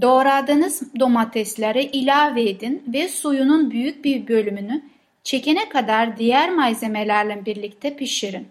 Doğradığınız 0.00 0.94
domatesleri 1.00 1.82
ilave 1.82 2.42
edin 2.42 2.82
ve 2.86 3.08
suyunun 3.08 3.70
büyük 3.70 4.04
bir 4.04 4.28
bölümünü 4.28 4.82
çekene 5.24 5.68
kadar 5.68 6.16
diğer 6.16 6.50
malzemelerle 6.50 7.46
birlikte 7.46 7.96
pişirin. 7.96 8.48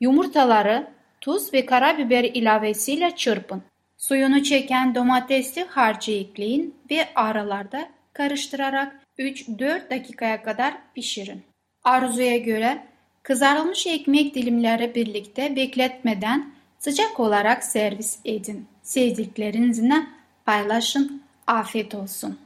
Yumurtaları 0.00 0.86
tuz 1.20 1.54
ve 1.54 1.66
karabiber 1.66 2.24
ilavesiyle 2.24 3.16
çırpın. 3.16 3.62
Suyunu 3.96 4.42
çeken 4.42 4.94
domatesli 4.94 5.64
harcı 5.64 6.12
ekleyin 6.12 6.74
ve 6.90 7.08
aralarda 7.14 7.88
karıştırarak 8.12 9.00
3-4 9.18 9.90
dakikaya 9.90 10.42
kadar 10.42 10.74
pişirin. 10.94 11.42
Arzuya 11.84 12.36
göre 12.36 12.82
kızarılmış 13.22 13.86
ekmek 13.86 14.34
dilimleri 14.34 14.94
birlikte 14.94 15.56
bekletmeden 15.56 16.52
sıcak 16.78 17.20
olarak 17.20 17.64
servis 17.64 18.18
edin. 18.24 18.66
Sevdiklerinizle 18.82 20.06
paylaşın. 20.44 21.22
Afiyet 21.46 21.94
olsun. 21.94 22.38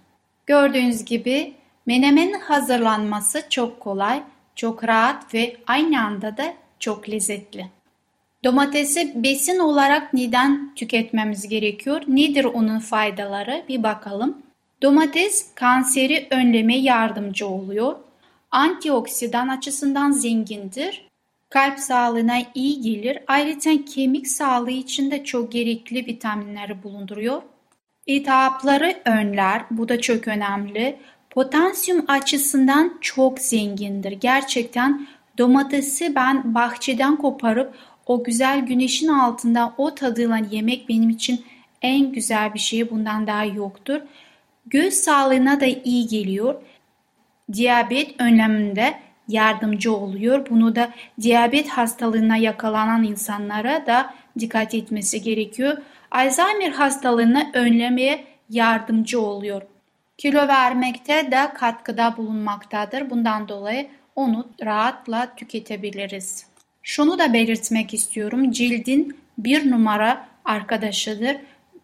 Gördüğünüz 0.47 1.05
gibi 1.05 1.55
menemenin 1.87 2.41
hazırlanması 2.41 3.43
çok 3.50 3.81
kolay, 3.81 4.23
çok 4.57 4.85
rahat 4.85 5.35
ve 5.35 5.57
aynı 5.67 6.05
anda 6.05 6.37
da 6.37 6.55
çok 6.81 7.09
lezzetli. 7.09 7.67
Domatesi 8.44 9.22
besin 9.22 9.58
olarak 9.58 10.14
neden 10.14 10.75
tüketmemiz 10.75 11.49
gerekiyor? 11.49 12.02
Nedir 12.08 12.44
onun 12.44 12.78
faydaları? 12.78 13.64
Bir 13.68 13.82
bakalım. 13.82 14.38
Domates 14.82 15.54
kanseri 15.54 16.26
önleme 16.30 16.78
yardımcı 16.78 17.46
oluyor. 17.46 17.96
Antioksidan 18.50 19.49
açısından 19.49 20.11
zengindir. 20.11 21.08
Kalp 21.50 21.78
sağlığına 21.78 22.38
iyi 22.54 22.80
gelir. 22.80 23.18
Ayrıca 23.26 23.84
kemik 23.84 24.28
sağlığı 24.28 24.70
için 24.70 25.11
de 25.11 25.25
çok 25.25 25.52
gerekli 25.52 26.06
vitaminleri 26.06 26.82
bulunduruyor. 26.82 27.42
İltihapları 28.06 28.96
önler. 29.04 29.62
Bu 29.70 29.88
da 29.88 30.00
çok 30.00 30.28
önemli. 30.28 30.96
Potasyum 31.30 32.04
açısından 32.08 32.99
çok 33.00 33.38
zengindir. 33.38 34.12
Gerçekten 34.12 35.06
domatesi 35.38 36.14
ben 36.14 36.54
bahçeden 36.54 37.16
koparıp 37.16 37.75
o 38.06 38.25
güzel 38.25 38.61
güneşin 38.61 39.09
altında 39.09 39.75
o 39.78 39.94
tadıyla 39.94 40.40
yemek 40.50 40.88
benim 40.88 41.11
için 41.11 41.44
en 41.82 42.12
güzel 42.12 42.54
bir 42.54 42.59
şey. 42.59 42.90
Bundan 42.90 43.26
daha 43.26 43.44
yoktur. 43.44 44.00
Göz 44.66 44.94
sağlığına 44.94 45.61
da 45.61 45.66
iyi 45.66 46.06
geliyor. 46.06 46.54
Diyabet 47.52 48.21
önleminde 48.21 48.94
yardımcı 49.28 49.97
oluyor. 49.97 50.47
Bunu 50.50 50.76
da 50.76 50.90
diyabet 51.21 51.68
hastalığına 51.68 52.37
yakalanan 52.37 53.04
insanlara 53.04 53.87
da 53.87 54.14
dikkat 54.38 54.75
etmesi 54.75 55.23
gerekiyor. 55.23 55.76
Alzheimer 56.11 56.71
hastalığını 56.71 57.50
önlemeye 57.54 58.25
yardımcı 58.50 59.21
oluyor. 59.21 59.62
Kilo 60.18 60.49
vermekte 60.49 61.30
de 61.30 61.52
katkıda 61.54 62.16
bulunmaktadır. 62.16 63.11
Bundan 63.11 63.49
dolayı 63.49 63.88
onu 64.16 64.49
rahatla 64.64 65.35
tüketebiliriz. 65.37 66.51
Şunu 66.82 67.18
da 67.18 67.32
belirtmek 67.32 67.94
istiyorum. 67.94 68.50
Cildin 68.50 69.16
bir 69.38 69.70
numara 69.70 70.28
arkadaşıdır. 70.44 71.36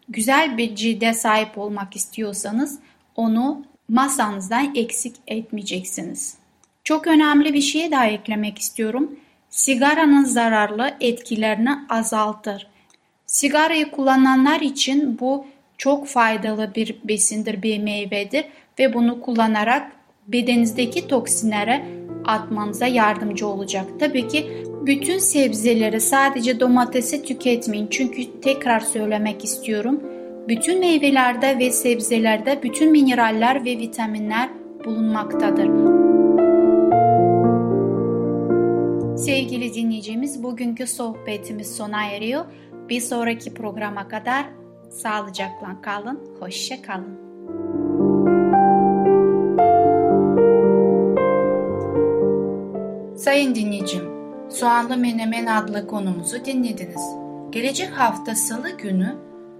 Güzel 0.09 0.57
bir 0.57 0.75
cilde 0.75 1.13
sahip 1.13 1.57
olmak 1.57 1.95
istiyorsanız 1.95 2.79
onu 3.15 3.65
masanızdan 3.89 4.75
eksik 4.75 5.15
etmeyeceksiniz. 5.27 6.37
Çok 6.83 7.07
önemli 7.07 7.53
bir 7.53 7.61
şey 7.61 7.91
daha 7.91 8.05
eklemek 8.05 8.59
istiyorum. 8.59 9.19
Sigaranın 9.49 10.23
zararlı 10.23 10.93
etkilerini 11.01 11.69
azaltır. 11.89 12.67
Sigarayı 13.25 13.91
kullananlar 13.91 14.61
için 14.61 15.19
bu 15.19 15.45
çok 15.77 16.07
faydalı 16.07 16.75
bir 16.75 16.95
besindir, 17.03 17.63
bir 17.63 17.79
meyvedir 17.79 18.45
ve 18.79 18.93
bunu 18.93 19.21
kullanarak 19.21 19.91
bedeninizdeki 20.27 21.07
toksinlere 21.07 21.85
atmanıza 22.25 22.87
yardımcı 22.87 23.47
olacak. 23.47 23.85
Tabii 23.99 24.27
ki 24.27 24.63
bütün 24.89 25.17
sebzeleri 25.17 26.01
sadece 26.01 26.59
domatesi 26.59 27.23
tüketmeyin. 27.23 27.87
Çünkü 27.91 28.41
tekrar 28.41 28.79
söylemek 28.79 29.43
istiyorum. 29.43 30.03
Bütün 30.47 30.79
meyvelerde 30.79 31.59
ve 31.59 31.71
sebzelerde 31.71 32.59
bütün 32.63 32.91
mineraller 32.91 33.65
ve 33.65 33.77
vitaminler 33.77 34.49
bulunmaktadır. 34.85 35.65
Sevgili 39.17 39.73
dinleyicimiz 39.73 40.43
bugünkü 40.43 40.87
sohbetimiz 40.87 41.75
sona 41.75 42.05
eriyor. 42.05 42.45
Bir 42.89 43.01
sonraki 43.01 43.53
programa 43.53 44.07
kadar 44.07 44.45
sağlıcakla 44.89 45.81
kalın, 45.81 46.19
hoşça 46.39 46.81
kalın. 46.81 47.19
Sayın 53.15 53.55
dinleyicim, 53.55 54.18
Soğanlı 54.49 54.97
Menemen 54.97 55.45
adlı 55.45 55.87
konumuzu 55.87 56.45
dinlediniz. 56.45 57.01
Gelecek 57.49 57.89
hafta 57.91 58.35
salı 58.35 58.77
günü 58.77 59.15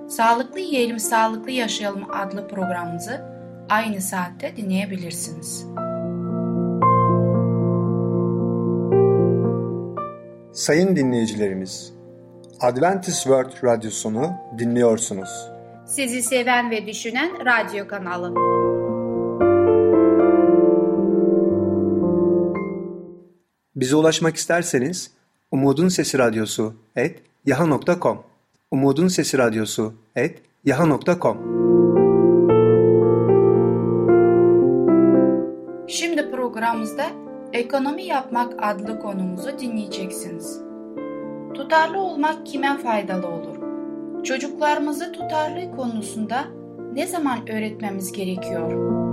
Sağlıklı 0.08 0.60
Yiyelim 0.60 1.00
Sağlıklı 1.00 1.51
Yaşayalım 1.51 2.12
adlı 2.12 2.48
programımızı 2.48 3.22
aynı 3.69 4.01
saatte 4.01 4.55
dinleyebilirsiniz. 4.58 5.65
Sayın 10.54 10.95
dinleyicilerimiz, 10.95 11.93
Adventist 12.62 13.23
World 13.23 13.63
Radyosunu 13.63 14.32
dinliyorsunuz. 14.58 15.30
Sizi 15.86 16.23
seven 16.23 16.71
ve 16.71 16.88
düşünen 16.88 17.32
radyo 17.45 17.88
kanalı. 17.88 18.34
Bize 23.80 23.96
ulaşmak 23.96 24.36
isterseniz 24.36 25.12
Umutun 25.52 25.88
Sesi 25.88 26.18
Radyosu 26.18 26.74
et 26.96 27.20
yaha.com 27.46 28.24
Umutun 28.72 29.08
Sesi 29.08 29.38
Radyosu 29.38 29.94
et 30.15 30.42
yaha.com 30.65 31.38
Şimdi 35.88 36.32
programımızda 36.32 37.06
Ekonomi 37.54 38.04
Yapmak 38.04 38.54
adlı 38.62 39.00
konumuzu 39.00 39.60
dinleyeceksiniz. 39.60 40.62
Tutarlı 41.54 42.00
olmak 42.00 42.46
kime 42.46 42.78
faydalı 42.78 43.28
olur? 43.28 43.58
Çocuklarımızı 44.24 45.12
tutarlı 45.12 45.76
konusunda 45.76 46.46
ne 46.94 47.08
zaman 47.08 47.50
öğretmemiz 47.50 48.12
gerekiyor? 48.12 49.09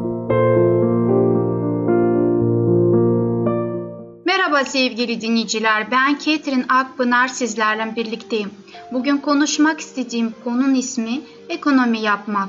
Merhaba 4.56 4.70
sevgili 4.70 5.20
dinleyiciler, 5.20 5.90
ben 5.90 6.18
Ketrin 6.18 6.64
Akpınar 6.68 7.28
sizlerle 7.28 7.96
birlikteyim. 7.96 8.50
Bugün 8.92 9.16
konuşmak 9.16 9.80
istediğim 9.80 10.34
konunun 10.44 10.74
ismi 10.74 11.20
ekonomi 11.48 12.00
yapmak. 12.00 12.48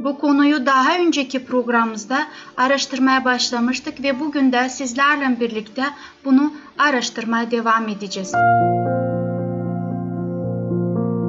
Bu 0.00 0.18
konuyu 0.18 0.66
daha 0.66 0.98
önceki 0.98 1.46
programımızda 1.46 2.18
araştırmaya 2.56 3.24
başlamıştık 3.24 4.02
ve 4.02 4.20
bugün 4.20 4.52
de 4.52 4.68
sizlerle 4.68 5.40
birlikte 5.40 5.84
bunu 6.24 6.52
araştırmaya 6.78 7.50
devam 7.50 7.88
edeceğiz. 7.88 8.32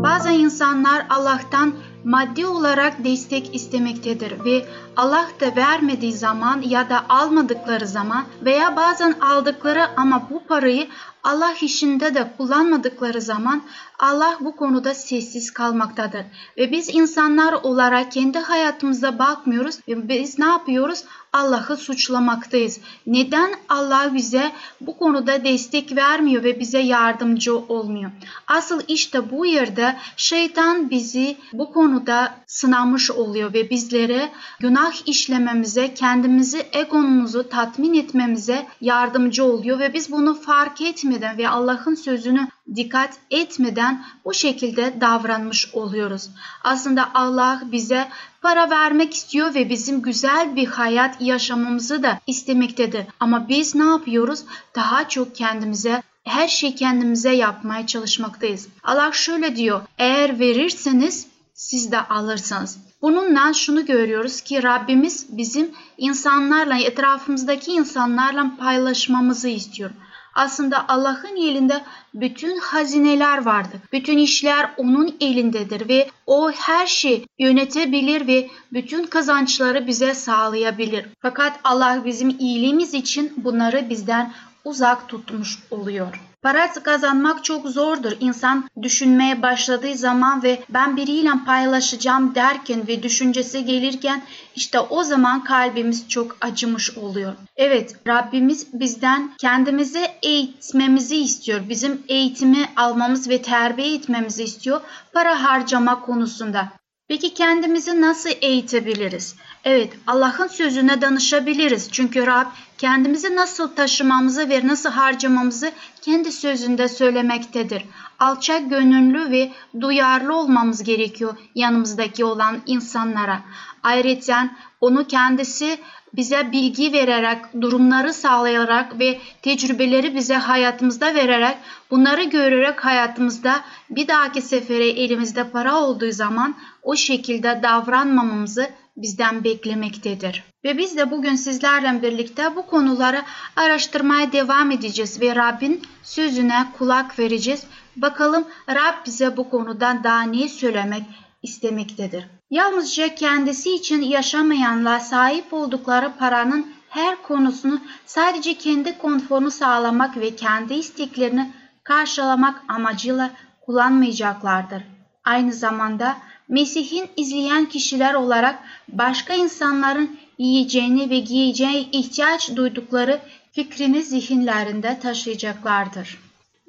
Bazı 0.03 0.31
insanlar 0.31 1.05
Allah'tan 1.09 1.73
maddi 2.03 2.45
olarak 2.45 3.03
destek 3.03 3.55
istemektedir 3.55 4.45
ve 4.45 4.65
Allah 4.97 5.27
da 5.39 5.55
vermediği 5.55 6.13
zaman 6.13 6.61
ya 6.61 6.89
da 6.89 7.05
almadıkları 7.09 7.87
zaman 7.87 8.25
veya 8.41 8.75
bazen 8.75 9.15
aldıkları 9.21 9.87
ama 9.97 10.27
bu 10.29 10.43
parayı 10.43 10.87
Allah 11.23 11.53
işinde 11.61 12.15
de 12.15 12.33
kullanmadıkları 12.37 13.21
zaman 13.21 13.61
Allah 14.03 14.37
bu 14.39 14.55
konuda 14.55 14.93
sessiz 14.93 15.51
kalmaktadır. 15.51 16.25
Ve 16.57 16.71
biz 16.71 16.95
insanlar 16.95 17.53
olarak 17.53 18.11
kendi 18.11 18.37
hayatımıza 18.37 19.19
bakmıyoruz 19.19 19.79
ve 19.87 20.09
biz 20.09 20.39
ne 20.39 20.45
yapıyoruz? 20.45 21.03
Allah'ı 21.33 21.77
suçlamaktayız. 21.77 22.79
Neden 23.07 23.53
Allah 23.69 24.11
bize 24.13 24.51
bu 24.81 24.97
konuda 24.97 25.43
destek 25.43 25.95
vermiyor 25.95 26.43
ve 26.43 26.59
bize 26.59 26.79
yardımcı 26.79 27.57
olmuyor? 27.57 28.11
Asıl 28.47 28.81
işte 28.87 29.31
bu 29.31 29.45
yerde 29.45 29.95
şeytan 30.17 30.89
bizi 30.89 31.37
bu 31.53 31.73
konuda 31.73 32.35
sınamış 32.47 33.11
oluyor 33.11 33.53
ve 33.53 33.69
bizlere 33.69 34.31
günah 34.59 35.07
işlememize, 35.07 35.93
kendimizi, 35.93 36.65
egonumuzu 36.73 37.49
tatmin 37.49 37.93
etmemize 37.93 38.65
yardımcı 38.81 39.43
oluyor 39.43 39.79
ve 39.79 39.93
biz 39.93 40.11
bunu 40.11 40.33
fark 40.33 40.81
etmeden 40.81 41.37
ve 41.37 41.49
Allah'ın 41.49 41.95
sözünü 41.95 42.47
dikkat 42.75 43.17
etmeden 43.31 44.05
bu 44.25 44.33
şekilde 44.33 45.01
davranmış 45.01 45.69
oluyoruz. 45.73 46.29
Aslında 46.63 47.09
Allah 47.13 47.61
bize 47.71 48.07
para 48.41 48.69
vermek 48.69 49.13
istiyor 49.13 49.55
ve 49.55 49.69
bizim 49.69 50.01
güzel 50.01 50.55
bir 50.55 50.67
hayat 50.67 51.21
yaşamamızı 51.21 52.03
da 52.03 52.19
istemektedir. 52.27 53.05
Ama 53.19 53.49
biz 53.49 53.75
ne 53.75 53.85
yapıyoruz? 53.85 54.43
Daha 54.75 55.09
çok 55.09 55.35
kendimize 55.35 56.03
her 56.23 56.47
şeyi 56.47 56.75
kendimize 56.75 57.31
yapmaya 57.31 57.87
çalışmaktayız. 57.87 58.67
Allah 58.83 59.11
şöyle 59.11 59.55
diyor. 59.55 59.81
Eğer 59.97 60.39
verirseniz 60.39 61.27
siz 61.53 61.91
de 61.91 62.01
alırsınız. 62.01 62.77
Bununla 63.01 63.53
şunu 63.53 63.85
görüyoruz 63.85 64.41
ki 64.41 64.63
Rabbimiz 64.63 65.37
bizim 65.37 65.71
insanlarla, 65.97 66.77
etrafımızdaki 66.77 67.71
insanlarla 67.71 68.51
paylaşmamızı 68.59 69.47
istiyor. 69.49 69.91
Aslında 70.35 70.85
Allah'ın 70.87 71.35
elinde 71.35 71.81
bütün 72.13 72.57
hazineler 72.57 73.45
vardır. 73.45 73.79
Bütün 73.91 74.17
işler 74.17 74.71
onun 74.77 75.15
elindedir 75.21 75.89
ve 75.89 76.09
o 76.27 76.51
her 76.51 76.87
şeyi 76.87 77.25
yönetebilir 77.39 78.27
ve 78.27 78.49
bütün 78.73 79.05
kazançları 79.05 79.87
bize 79.87 80.13
sağlayabilir. 80.13 81.05
Fakat 81.21 81.59
Allah 81.63 82.01
bizim 82.05 82.29
iyiliğimiz 82.29 82.93
için 82.93 83.33
bunları 83.37 83.89
bizden 83.89 84.33
uzak 84.65 85.09
tutmuş 85.09 85.59
oluyor. 85.71 86.32
Para 86.43 86.71
kazanmak 86.71 87.43
çok 87.43 87.67
zordur. 87.67 88.11
İnsan 88.19 88.69
düşünmeye 88.81 89.41
başladığı 89.41 89.95
zaman 89.95 90.43
ve 90.43 90.63
ben 90.69 90.97
biriyle 90.97 91.31
paylaşacağım 91.45 92.35
derken 92.35 92.87
ve 92.87 93.03
düşüncesi 93.03 93.65
gelirken 93.65 94.21
işte 94.55 94.79
o 94.79 95.03
zaman 95.03 95.43
kalbimiz 95.43 96.09
çok 96.09 96.37
acımış 96.41 96.97
oluyor. 96.97 97.33
Evet 97.55 97.95
Rabbimiz 98.07 98.67
bizden 98.73 99.31
kendimizi 99.37 100.07
eğitmemizi 100.23 101.17
istiyor. 101.17 101.69
Bizim 101.69 102.01
eğitimi 102.07 102.69
almamız 102.75 103.29
ve 103.29 103.41
terbiye 103.41 103.95
etmemizi 103.95 104.43
istiyor 104.43 104.81
para 105.13 105.43
harcama 105.43 106.01
konusunda. 106.01 106.82
Peki 107.13 107.33
kendimizi 107.33 108.01
nasıl 108.01 108.29
eğitebiliriz? 108.41 109.35
Evet, 109.63 109.93
Allah'ın 110.07 110.47
sözüne 110.47 111.01
danışabiliriz. 111.01 111.91
Çünkü 111.91 112.27
Rab 112.27 112.45
kendimizi 112.77 113.35
nasıl 113.35 113.75
taşımamızı 113.75 114.49
ve 114.49 114.67
nasıl 114.67 114.89
harcamamızı 114.89 115.71
kendi 116.01 116.31
sözünde 116.31 116.87
söylemektedir. 116.87 117.85
Alçak 118.19 118.69
gönüllü 118.69 119.31
ve 119.31 119.51
duyarlı 119.81 120.35
olmamız 120.35 120.83
gerekiyor 120.83 121.37
yanımızdaki 121.55 122.25
olan 122.25 122.61
insanlara. 122.65 123.41
Ayrıca 123.83 124.49
onu 124.81 125.07
kendisi 125.07 125.77
bize 126.13 126.51
bilgi 126.51 126.93
vererek, 126.93 127.61
durumları 127.61 128.13
sağlayarak 128.13 128.99
ve 128.99 129.19
tecrübeleri 129.41 130.15
bize 130.15 130.35
hayatımızda 130.35 131.15
vererek, 131.15 131.57
bunları 131.91 132.23
görerek 132.23 132.85
hayatımızda 132.85 133.61
bir 133.89 134.07
dahaki 134.07 134.41
sefere 134.41 134.89
elimizde 134.89 135.49
para 135.49 135.75
olduğu 135.75 136.11
zaman 136.11 136.55
o 136.83 136.95
şekilde 136.95 137.59
davranmamamızı 137.63 138.69
bizden 138.97 139.43
beklemektedir. 139.43 140.43
Ve 140.63 140.77
biz 140.77 140.97
de 140.97 141.11
bugün 141.11 141.35
sizlerle 141.35 142.01
birlikte 142.01 142.55
bu 142.55 142.65
konuları 142.65 143.21
araştırmaya 143.55 144.31
devam 144.31 144.71
edeceğiz 144.71 145.21
ve 145.21 145.35
Rabbin 145.35 145.81
sözüne 146.03 146.67
kulak 146.77 147.19
vereceğiz. 147.19 147.63
Bakalım 147.95 148.47
Rab 148.69 149.05
bize 149.05 149.37
bu 149.37 149.49
konudan 149.49 150.03
daha 150.03 150.21
ne 150.21 150.47
söylemek 150.47 151.03
istemektedir. 151.43 152.27
Yalnızca 152.53 153.15
kendisi 153.15 153.75
için 153.75 154.01
yaşamayanlar 154.01 154.99
sahip 154.99 155.53
oldukları 155.53 156.11
paranın 156.19 156.67
her 156.89 157.21
konusunu 157.21 157.79
sadece 158.05 158.57
kendi 158.57 158.97
konforunu 158.97 159.51
sağlamak 159.51 160.17
ve 160.17 160.35
kendi 160.35 160.73
isteklerini 160.73 161.51
karşılamak 161.83 162.63
amacıyla 162.67 163.31
kullanmayacaklardır. 163.65 164.83
Aynı 165.23 165.53
zamanda 165.53 166.17
Mesih'in 166.47 167.09
izleyen 167.17 167.65
kişiler 167.65 168.13
olarak 168.13 168.59
başka 168.87 169.33
insanların 169.33 170.17
yiyeceğini 170.37 171.09
ve 171.09 171.19
giyeceğine 171.19 171.79
ihtiyaç 171.79 172.55
duydukları 172.55 173.19
fikrini 173.51 174.03
zihinlerinde 174.03 174.99
taşıyacaklardır. 174.99 176.19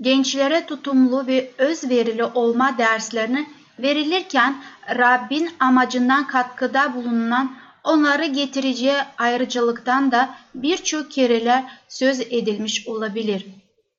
Gençlere 0.00 0.66
tutumlu 0.66 1.26
ve 1.26 1.50
özverili 1.58 2.24
olma 2.24 2.78
derslerini 2.78 3.46
verilirken 3.78 4.56
Rabbin 4.88 5.50
amacından 5.60 6.26
katkıda 6.26 6.94
bulunan 6.94 7.56
onları 7.84 8.24
getireceği 8.24 8.96
ayrıcalıktan 9.18 10.12
da 10.12 10.34
birçok 10.54 11.10
kereler 11.10 11.64
söz 11.88 12.20
edilmiş 12.20 12.88
olabilir. 12.88 13.46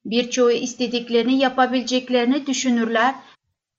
Birçoğu 0.05 0.51
istediklerini 0.51 1.39
yapabileceklerini 1.39 2.47
düşünürler 2.47 3.15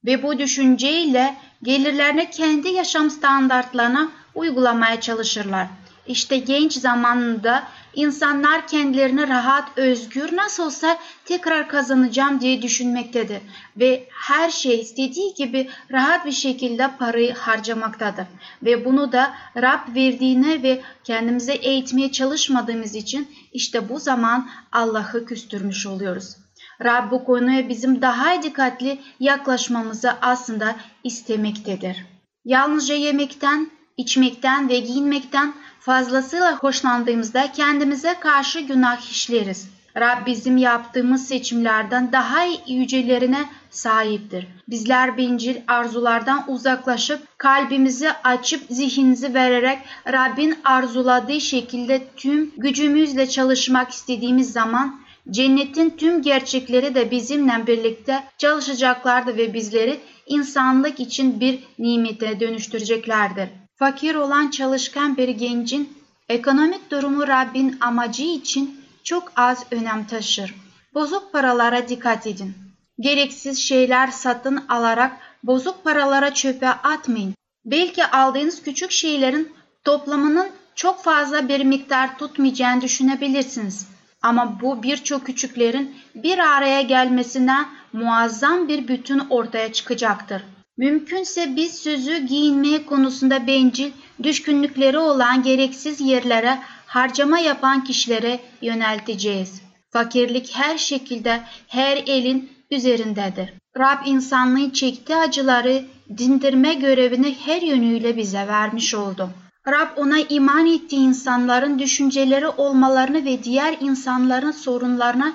ve 0.04 0.22
bu 0.22 0.38
düşünceyle 0.38 1.36
gelirlerini 1.62 2.30
kendi 2.30 2.68
yaşam 2.68 3.10
standartlarına 3.10 4.08
uygulamaya 4.34 5.00
çalışırlar. 5.00 5.66
İşte 6.06 6.38
genç 6.38 6.72
zamanında 6.72 7.62
insanlar 7.96 8.66
kendilerini 8.68 9.28
rahat, 9.28 9.78
özgür 9.78 10.36
nasıl 10.36 10.66
olsa 10.66 10.98
tekrar 11.24 11.68
kazanacağım 11.68 12.40
diye 12.40 12.62
düşünmektedir 12.62 13.40
ve 13.76 14.08
her 14.10 14.50
şey 14.50 14.80
istediği 14.80 15.34
gibi 15.34 15.70
rahat 15.92 16.26
bir 16.26 16.32
şekilde 16.32 16.90
parayı 16.98 17.34
harcamaktadır. 17.34 18.26
Ve 18.62 18.84
bunu 18.84 19.12
da 19.12 19.34
Rab 19.56 19.94
verdiğine 19.94 20.62
ve 20.62 20.80
kendimize 21.04 21.54
eğitmeye 21.54 22.12
çalışmadığımız 22.12 22.94
için 22.94 23.28
işte 23.52 23.88
bu 23.88 23.98
zaman 23.98 24.48
Allah'ı 24.72 25.26
küstürmüş 25.26 25.86
oluyoruz. 25.86 26.36
Rab 26.84 27.10
bu 27.10 27.24
konuya 27.24 27.68
bizim 27.68 28.02
daha 28.02 28.42
dikkatli 28.42 28.98
yaklaşmamızı 29.20 30.12
aslında 30.20 30.76
istemektedir. 31.04 32.06
Yalnızca 32.44 32.94
yemekten, 32.94 33.70
içmekten 33.96 34.68
ve 34.68 34.78
giyinmekten 34.78 35.54
fazlasıyla 35.80 36.56
hoşlandığımızda 36.56 37.52
kendimize 37.52 38.14
karşı 38.20 38.60
günah 38.60 39.10
işleriz. 39.10 39.68
Rab 39.96 40.26
bizim 40.26 40.56
yaptığımız 40.56 41.26
seçimlerden 41.26 42.12
daha 42.12 42.44
yücelerine 42.66 43.44
sahiptir. 43.70 44.46
Bizler 44.68 45.16
bencil 45.16 45.56
arzulardan 45.68 46.44
uzaklaşıp 46.48 47.38
kalbimizi 47.38 48.10
açıp 48.24 48.62
zihnimizi 48.70 49.34
vererek 49.34 49.78
Rabbin 50.12 50.58
arzuladığı 50.64 51.40
şekilde 51.40 52.02
tüm 52.16 52.52
gücümüzle 52.56 53.28
çalışmak 53.28 53.90
istediğimiz 53.90 54.52
zaman 54.52 55.00
cennetin 55.30 55.90
tüm 55.90 56.22
gerçekleri 56.22 56.94
de 56.94 57.10
bizimle 57.10 57.66
birlikte 57.66 58.24
çalışacaklardır 58.38 59.36
ve 59.36 59.54
bizleri 59.54 60.00
insanlık 60.26 61.00
için 61.00 61.40
bir 61.40 61.58
nimete 61.78 62.40
dönüştüreceklerdir. 62.40 63.48
Fakir 63.78 64.14
olan 64.14 64.50
çalışkan 64.50 65.16
bir 65.16 65.28
gencin 65.28 65.98
ekonomik 66.28 66.90
durumu 66.90 67.28
Rabbin 67.28 67.76
amacı 67.80 68.22
için 68.22 68.80
çok 69.04 69.32
az 69.36 69.66
önem 69.70 70.06
taşır. 70.06 70.54
Bozuk 70.94 71.32
paralara 71.32 71.88
dikkat 71.88 72.26
edin. 72.26 72.54
Gereksiz 73.00 73.58
şeyler 73.58 74.08
satın 74.08 74.64
alarak 74.68 75.16
bozuk 75.42 75.84
paralara 75.84 76.34
çöpe 76.34 76.68
atmayın. 76.68 77.34
Belki 77.64 78.06
aldığınız 78.06 78.62
küçük 78.62 78.90
şeylerin 78.90 79.52
toplamının 79.84 80.48
çok 80.74 81.04
fazla 81.04 81.48
bir 81.48 81.64
miktar 81.64 82.18
tutmayacağını 82.18 82.80
düşünebilirsiniz. 82.80 83.88
Ama 84.22 84.60
bu 84.60 84.82
birçok 84.82 85.26
küçüklerin 85.26 85.96
bir 86.14 86.38
araya 86.38 86.82
gelmesinden 86.82 87.66
muazzam 87.92 88.68
bir 88.68 88.88
bütün 88.88 89.18
ortaya 89.18 89.72
çıkacaktır. 89.72 90.42
Mümkünse 90.78 91.56
biz 91.56 91.74
sözü 91.74 92.18
giyinmeye 92.18 92.86
konusunda 92.86 93.46
bencil, 93.46 93.90
düşkünlükleri 94.22 94.98
olan 94.98 95.42
gereksiz 95.42 96.00
yerlere 96.00 96.58
harcama 96.86 97.38
yapan 97.38 97.84
kişilere 97.84 98.40
yönelteceğiz. 98.62 99.62
Fakirlik 99.90 100.50
her 100.54 100.78
şekilde 100.78 101.40
her 101.68 101.96
elin 101.96 102.50
üzerindedir. 102.70 103.52
Rab 103.78 104.06
insanlığı 104.06 104.72
çektiği 104.72 105.16
acıları 105.16 105.84
dindirme 106.18 106.74
görevini 106.74 107.36
her 107.44 107.62
yönüyle 107.62 108.16
bize 108.16 108.46
vermiş 108.48 108.94
oldu. 108.94 109.30
Rab 109.68 109.88
ona 109.96 110.18
iman 110.18 110.66
ettiği 110.66 111.00
insanların 111.00 111.78
düşünceleri 111.78 112.48
olmalarını 112.48 113.24
ve 113.24 113.44
diğer 113.44 113.76
insanların 113.80 114.50
sorunlarına 114.50 115.32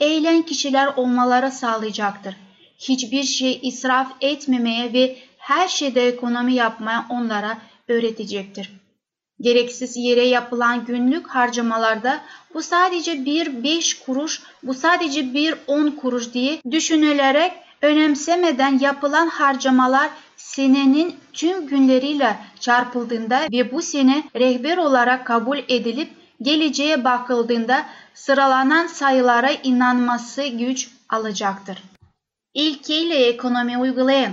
eğilen 0.00 0.42
kişiler 0.42 0.86
olmaları 0.96 1.50
sağlayacaktır. 1.50 2.36
Hiçbir 2.78 3.22
şey 3.22 3.60
israf 3.62 4.12
etmemeye 4.20 4.92
ve 4.92 5.16
her 5.38 5.68
şeyde 5.68 6.08
ekonomi 6.08 6.54
yapmaya 6.54 7.06
onlara 7.08 7.58
öğretecektir. 7.88 8.72
Gereksiz 9.40 9.96
yere 9.96 10.26
yapılan 10.26 10.84
günlük 10.84 11.26
harcamalarda 11.26 12.20
bu 12.54 12.62
sadece 12.62 13.24
bir 13.24 13.64
beş 13.64 13.98
kuruş, 13.98 14.42
bu 14.62 14.74
sadece 14.74 15.34
bir 15.34 15.54
on 15.66 15.90
kuruş 15.90 16.34
diye 16.34 16.60
düşünülerek 16.70 17.52
önemsemeden 17.82 18.78
yapılan 18.78 19.26
harcamalar 19.26 20.10
senenin 20.36 21.16
tüm 21.32 21.66
günleriyle 21.66 22.36
çarpıldığında 22.60 23.40
ve 23.52 23.72
bu 23.72 23.82
sene 23.82 24.22
rehber 24.36 24.76
olarak 24.76 25.26
kabul 25.26 25.58
edilip 25.68 26.10
geleceğe 26.42 27.04
bakıldığında 27.04 27.86
sıralanan 28.14 28.86
sayılara 28.86 29.50
inanması 29.50 30.46
güç 30.46 30.88
alacaktır. 31.08 31.78
İlkeyle 32.54 33.14
ekonomi 33.14 33.78
uygulayın. 33.78 34.32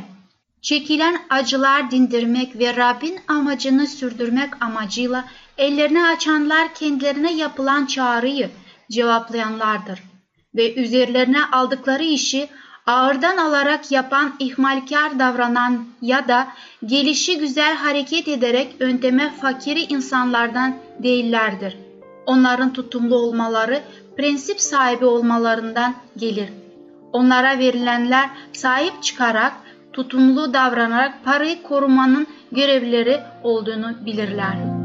Çekilen 0.62 1.18
acılar 1.30 1.92
dindirmek 1.92 2.60
ve 2.60 2.76
Rabbin 2.76 3.20
amacını 3.28 3.88
sürdürmek 3.88 4.50
amacıyla 4.64 5.26
ellerini 5.58 6.06
açanlar 6.06 6.74
kendilerine 6.74 7.34
yapılan 7.34 7.86
çağrıyı 7.86 8.50
cevaplayanlardır 8.92 10.04
ve 10.56 10.76
üzerlerine 10.76 11.46
aldıkları 11.52 12.04
işi 12.04 12.50
ağırdan 12.86 13.38
alarak 13.38 13.92
yapan 13.92 14.34
ihmalkar 14.40 15.20
davranan 15.20 15.86
ya 16.02 16.28
da 16.28 16.48
gelişi 16.86 17.38
güzel 17.38 17.76
hareket 17.76 18.28
ederek 18.28 18.76
önteme 18.80 19.34
fakiri 19.42 19.82
insanlardan 19.82 20.78
değillerdir. 21.00 21.78
Onların 22.26 22.74
tutumlu 22.74 23.16
olmaları 23.16 23.82
prensip 24.18 24.62
sahibi 24.62 25.06
olmalarından 25.06 25.96
gelir. 26.18 26.61
Onlara 27.14 27.60
verilenler 27.60 28.30
sahip 28.54 29.04
çıkarak, 29.04 29.54
tutumlu 29.94 30.54
davranarak 30.54 31.26
parayı 31.26 31.64
korumanın 31.64 32.28
görevleri 32.52 33.20
olduğunu 33.44 34.06
bilirler. 34.06 34.82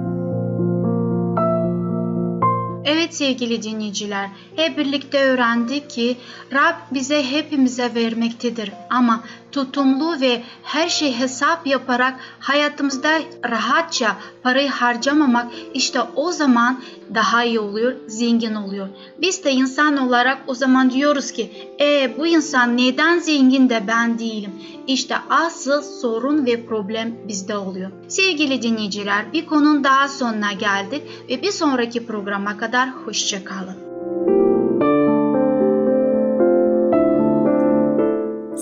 Evet 2.85 3.15
sevgili 3.15 3.63
dinleyiciler, 3.63 4.29
hep 4.57 4.79
birlikte 4.79 5.25
öğrendik 5.25 5.91
ki 5.91 6.17
Rab 6.53 6.75
bize 6.95 7.31
hepimize 7.31 7.95
vermektedir 7.95 8.73
ama 8.91 9.23
tutumlu 9.57 10.21
ve 10.21 10.43
her 10.63 10.89
şey 10.89 11.19
hesap 11.19 11.67
yaparak 11.67 12.15
hayatımızda 12.39 13.11
rahatça 13.51 14.17
parayı 14.43 14.69
harcamamak 14.69 15.47
işte 15.75 16.01
o 16.17 16.33
zaman 16.33 16.81
daha 17.15 17.45
iyi 17.45 17.61
oluyor, 17.61 17.95
zengin 18.07 18.55
oluyor. 18.55 18.89
Biz 19.21 19.45
de 19.45 19.53
insan 19.53 19.97
olarak 19.97 20.39
o 20.47 20.55
zaman 20.55 20.91
diyoruz 20.91 21.33
ki 21.33 21.51
e 21.81 22.19
bu 22.19 22.27
insan 22.27 22.77
neden 22.77 23.19
zengin 23.19 23.69
de 23.69 23.85
ben 23.89 24.19
değilim? 24.19 24.53
İşte 24.87 25.17
asıl 25.31 25.83
sorun 25.83 26.47
ve 26.47 26.67
problem 26.67 27.15
bizde 27.29 27.57
oluyor. 27.57 27.91
Sevgili 28.09 28.63
dinleyiciler 28.63 29.33
bir 29.33 29.47
konunun 29.47 29.85
daha 29.85 30.09
sonuna 30.09 30.53
geldik 30.53 31.03
ve 31.29 31.43
bir 31.43 31.53
sonraki 31.53 32.07
programa 32.07 32.57
kadar 32.57 32.91
hoşçakalın. 32.91 33.86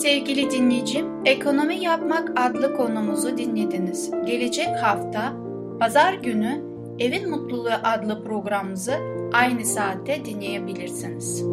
Sevgili 0.04 0.50
dinleyicim, 0.50 1.06
Ekonomi 1.24 1.76
Yapmak 1.76 2.32
adlı 2.36 2.76
konumuzu 2.76 3.38
dinlediniz. 3.38 4.10
Gelecek 4.26 4.68
hafta 4.82 5.32
pazar 5.80 6.14
günü 6.14 6.62
Evin 6.98 7.30
Mutluluğu 7.30 7.70
adlı 7.84 8.24
programımızı 8.24 8.92
aynı 9.32 9.64
saatte 9.64 10.24
dinleyebilirsiniz. 10.24 11.44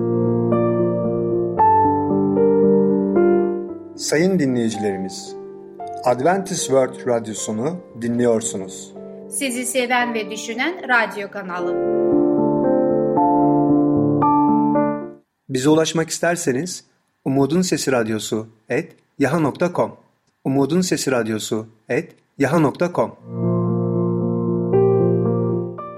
Sayın 3.95 4.39
dinleyicilerimiz, 4.39 5.35
Adventist 6.03 6.61
World 6.61 7.07
Radyosunu 7.07 7.75
dinliyorsunuz. 8.01 8.93
Sizi 9.29 9.65
seven 9.65 10.13
ve 10.13 10.31
düşünen 10.31 10.75
radyo 10.89 11.31
kanalı. 11.31 11.75
Bize 15.49 15.69
ulaşmak 15.69 16.09
isterseniz 16.09 16.90
Umutun 17.25 17.61
Sesi 17.61 17.91
Radyosu 17.91 18.47
et 18.69 18.95
yaha.com 19.19 19.91
Umutun 20.43 20.81
Sesi 20.81 21.11
Radyosu 21.11 21.67
et 21.89 22.15
yaha.com 22.37 23.11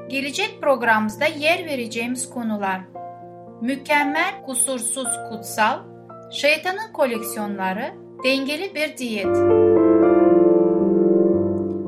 Gelecek 0.10 0.62
programımızda 0.62 1.26
yer 1.26 1.66
vereceğimiz 1.66 2.30
konular 2.30 2.82
Mükemmel, 3.62 4.46
kusursuz, 4.46 5.08
kutsal, 5.30 5.80
şeytanın 6.32 6.94
koleksiyonları, 6.94 7.94
dengeli 8.24 8.76
bir 8.76 8.98
diyet. 8.98 9.36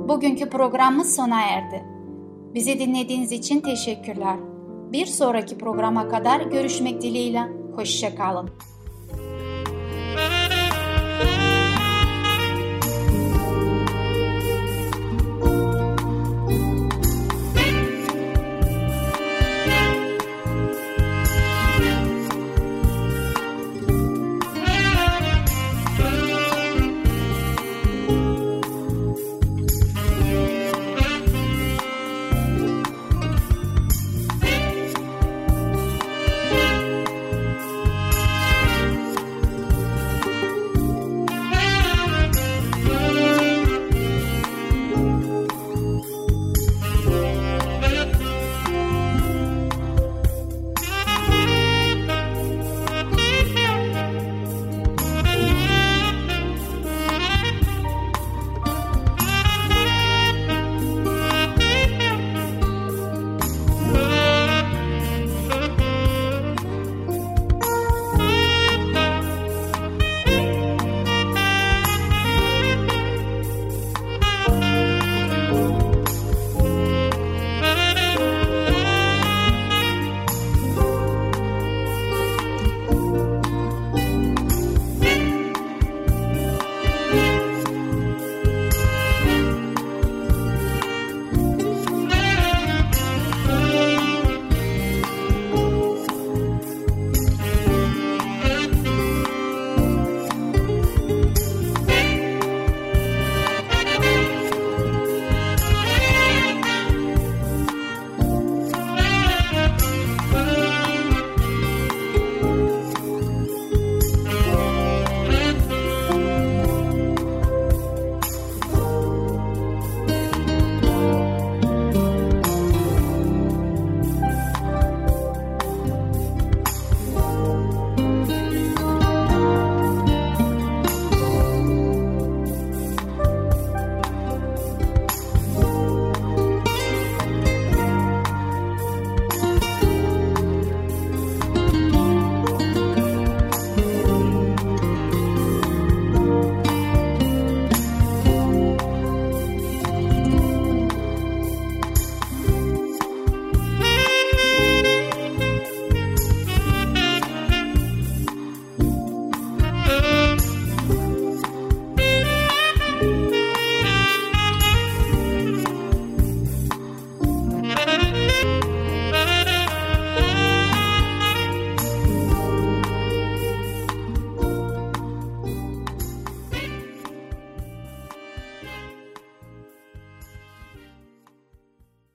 Bugünkü 0.09 0.49
programımız 0.49 1.15
sona 1.15 1.41
erdi. 1.41 1.83
Bizi 2.53 2.79
dinlediğiniz 2.79 3.31
için 3.31 3.61
teşekkürler. 3.61 4.35
Bir 4.91 5.05
sonraki 5.05 5.57
programa 5.57 6.09
kadar 6.09 6.41
görüşmek 6.41 7.01
dileğiyle. 7.01 7.41
Hoşçakalın. 7.75 8.49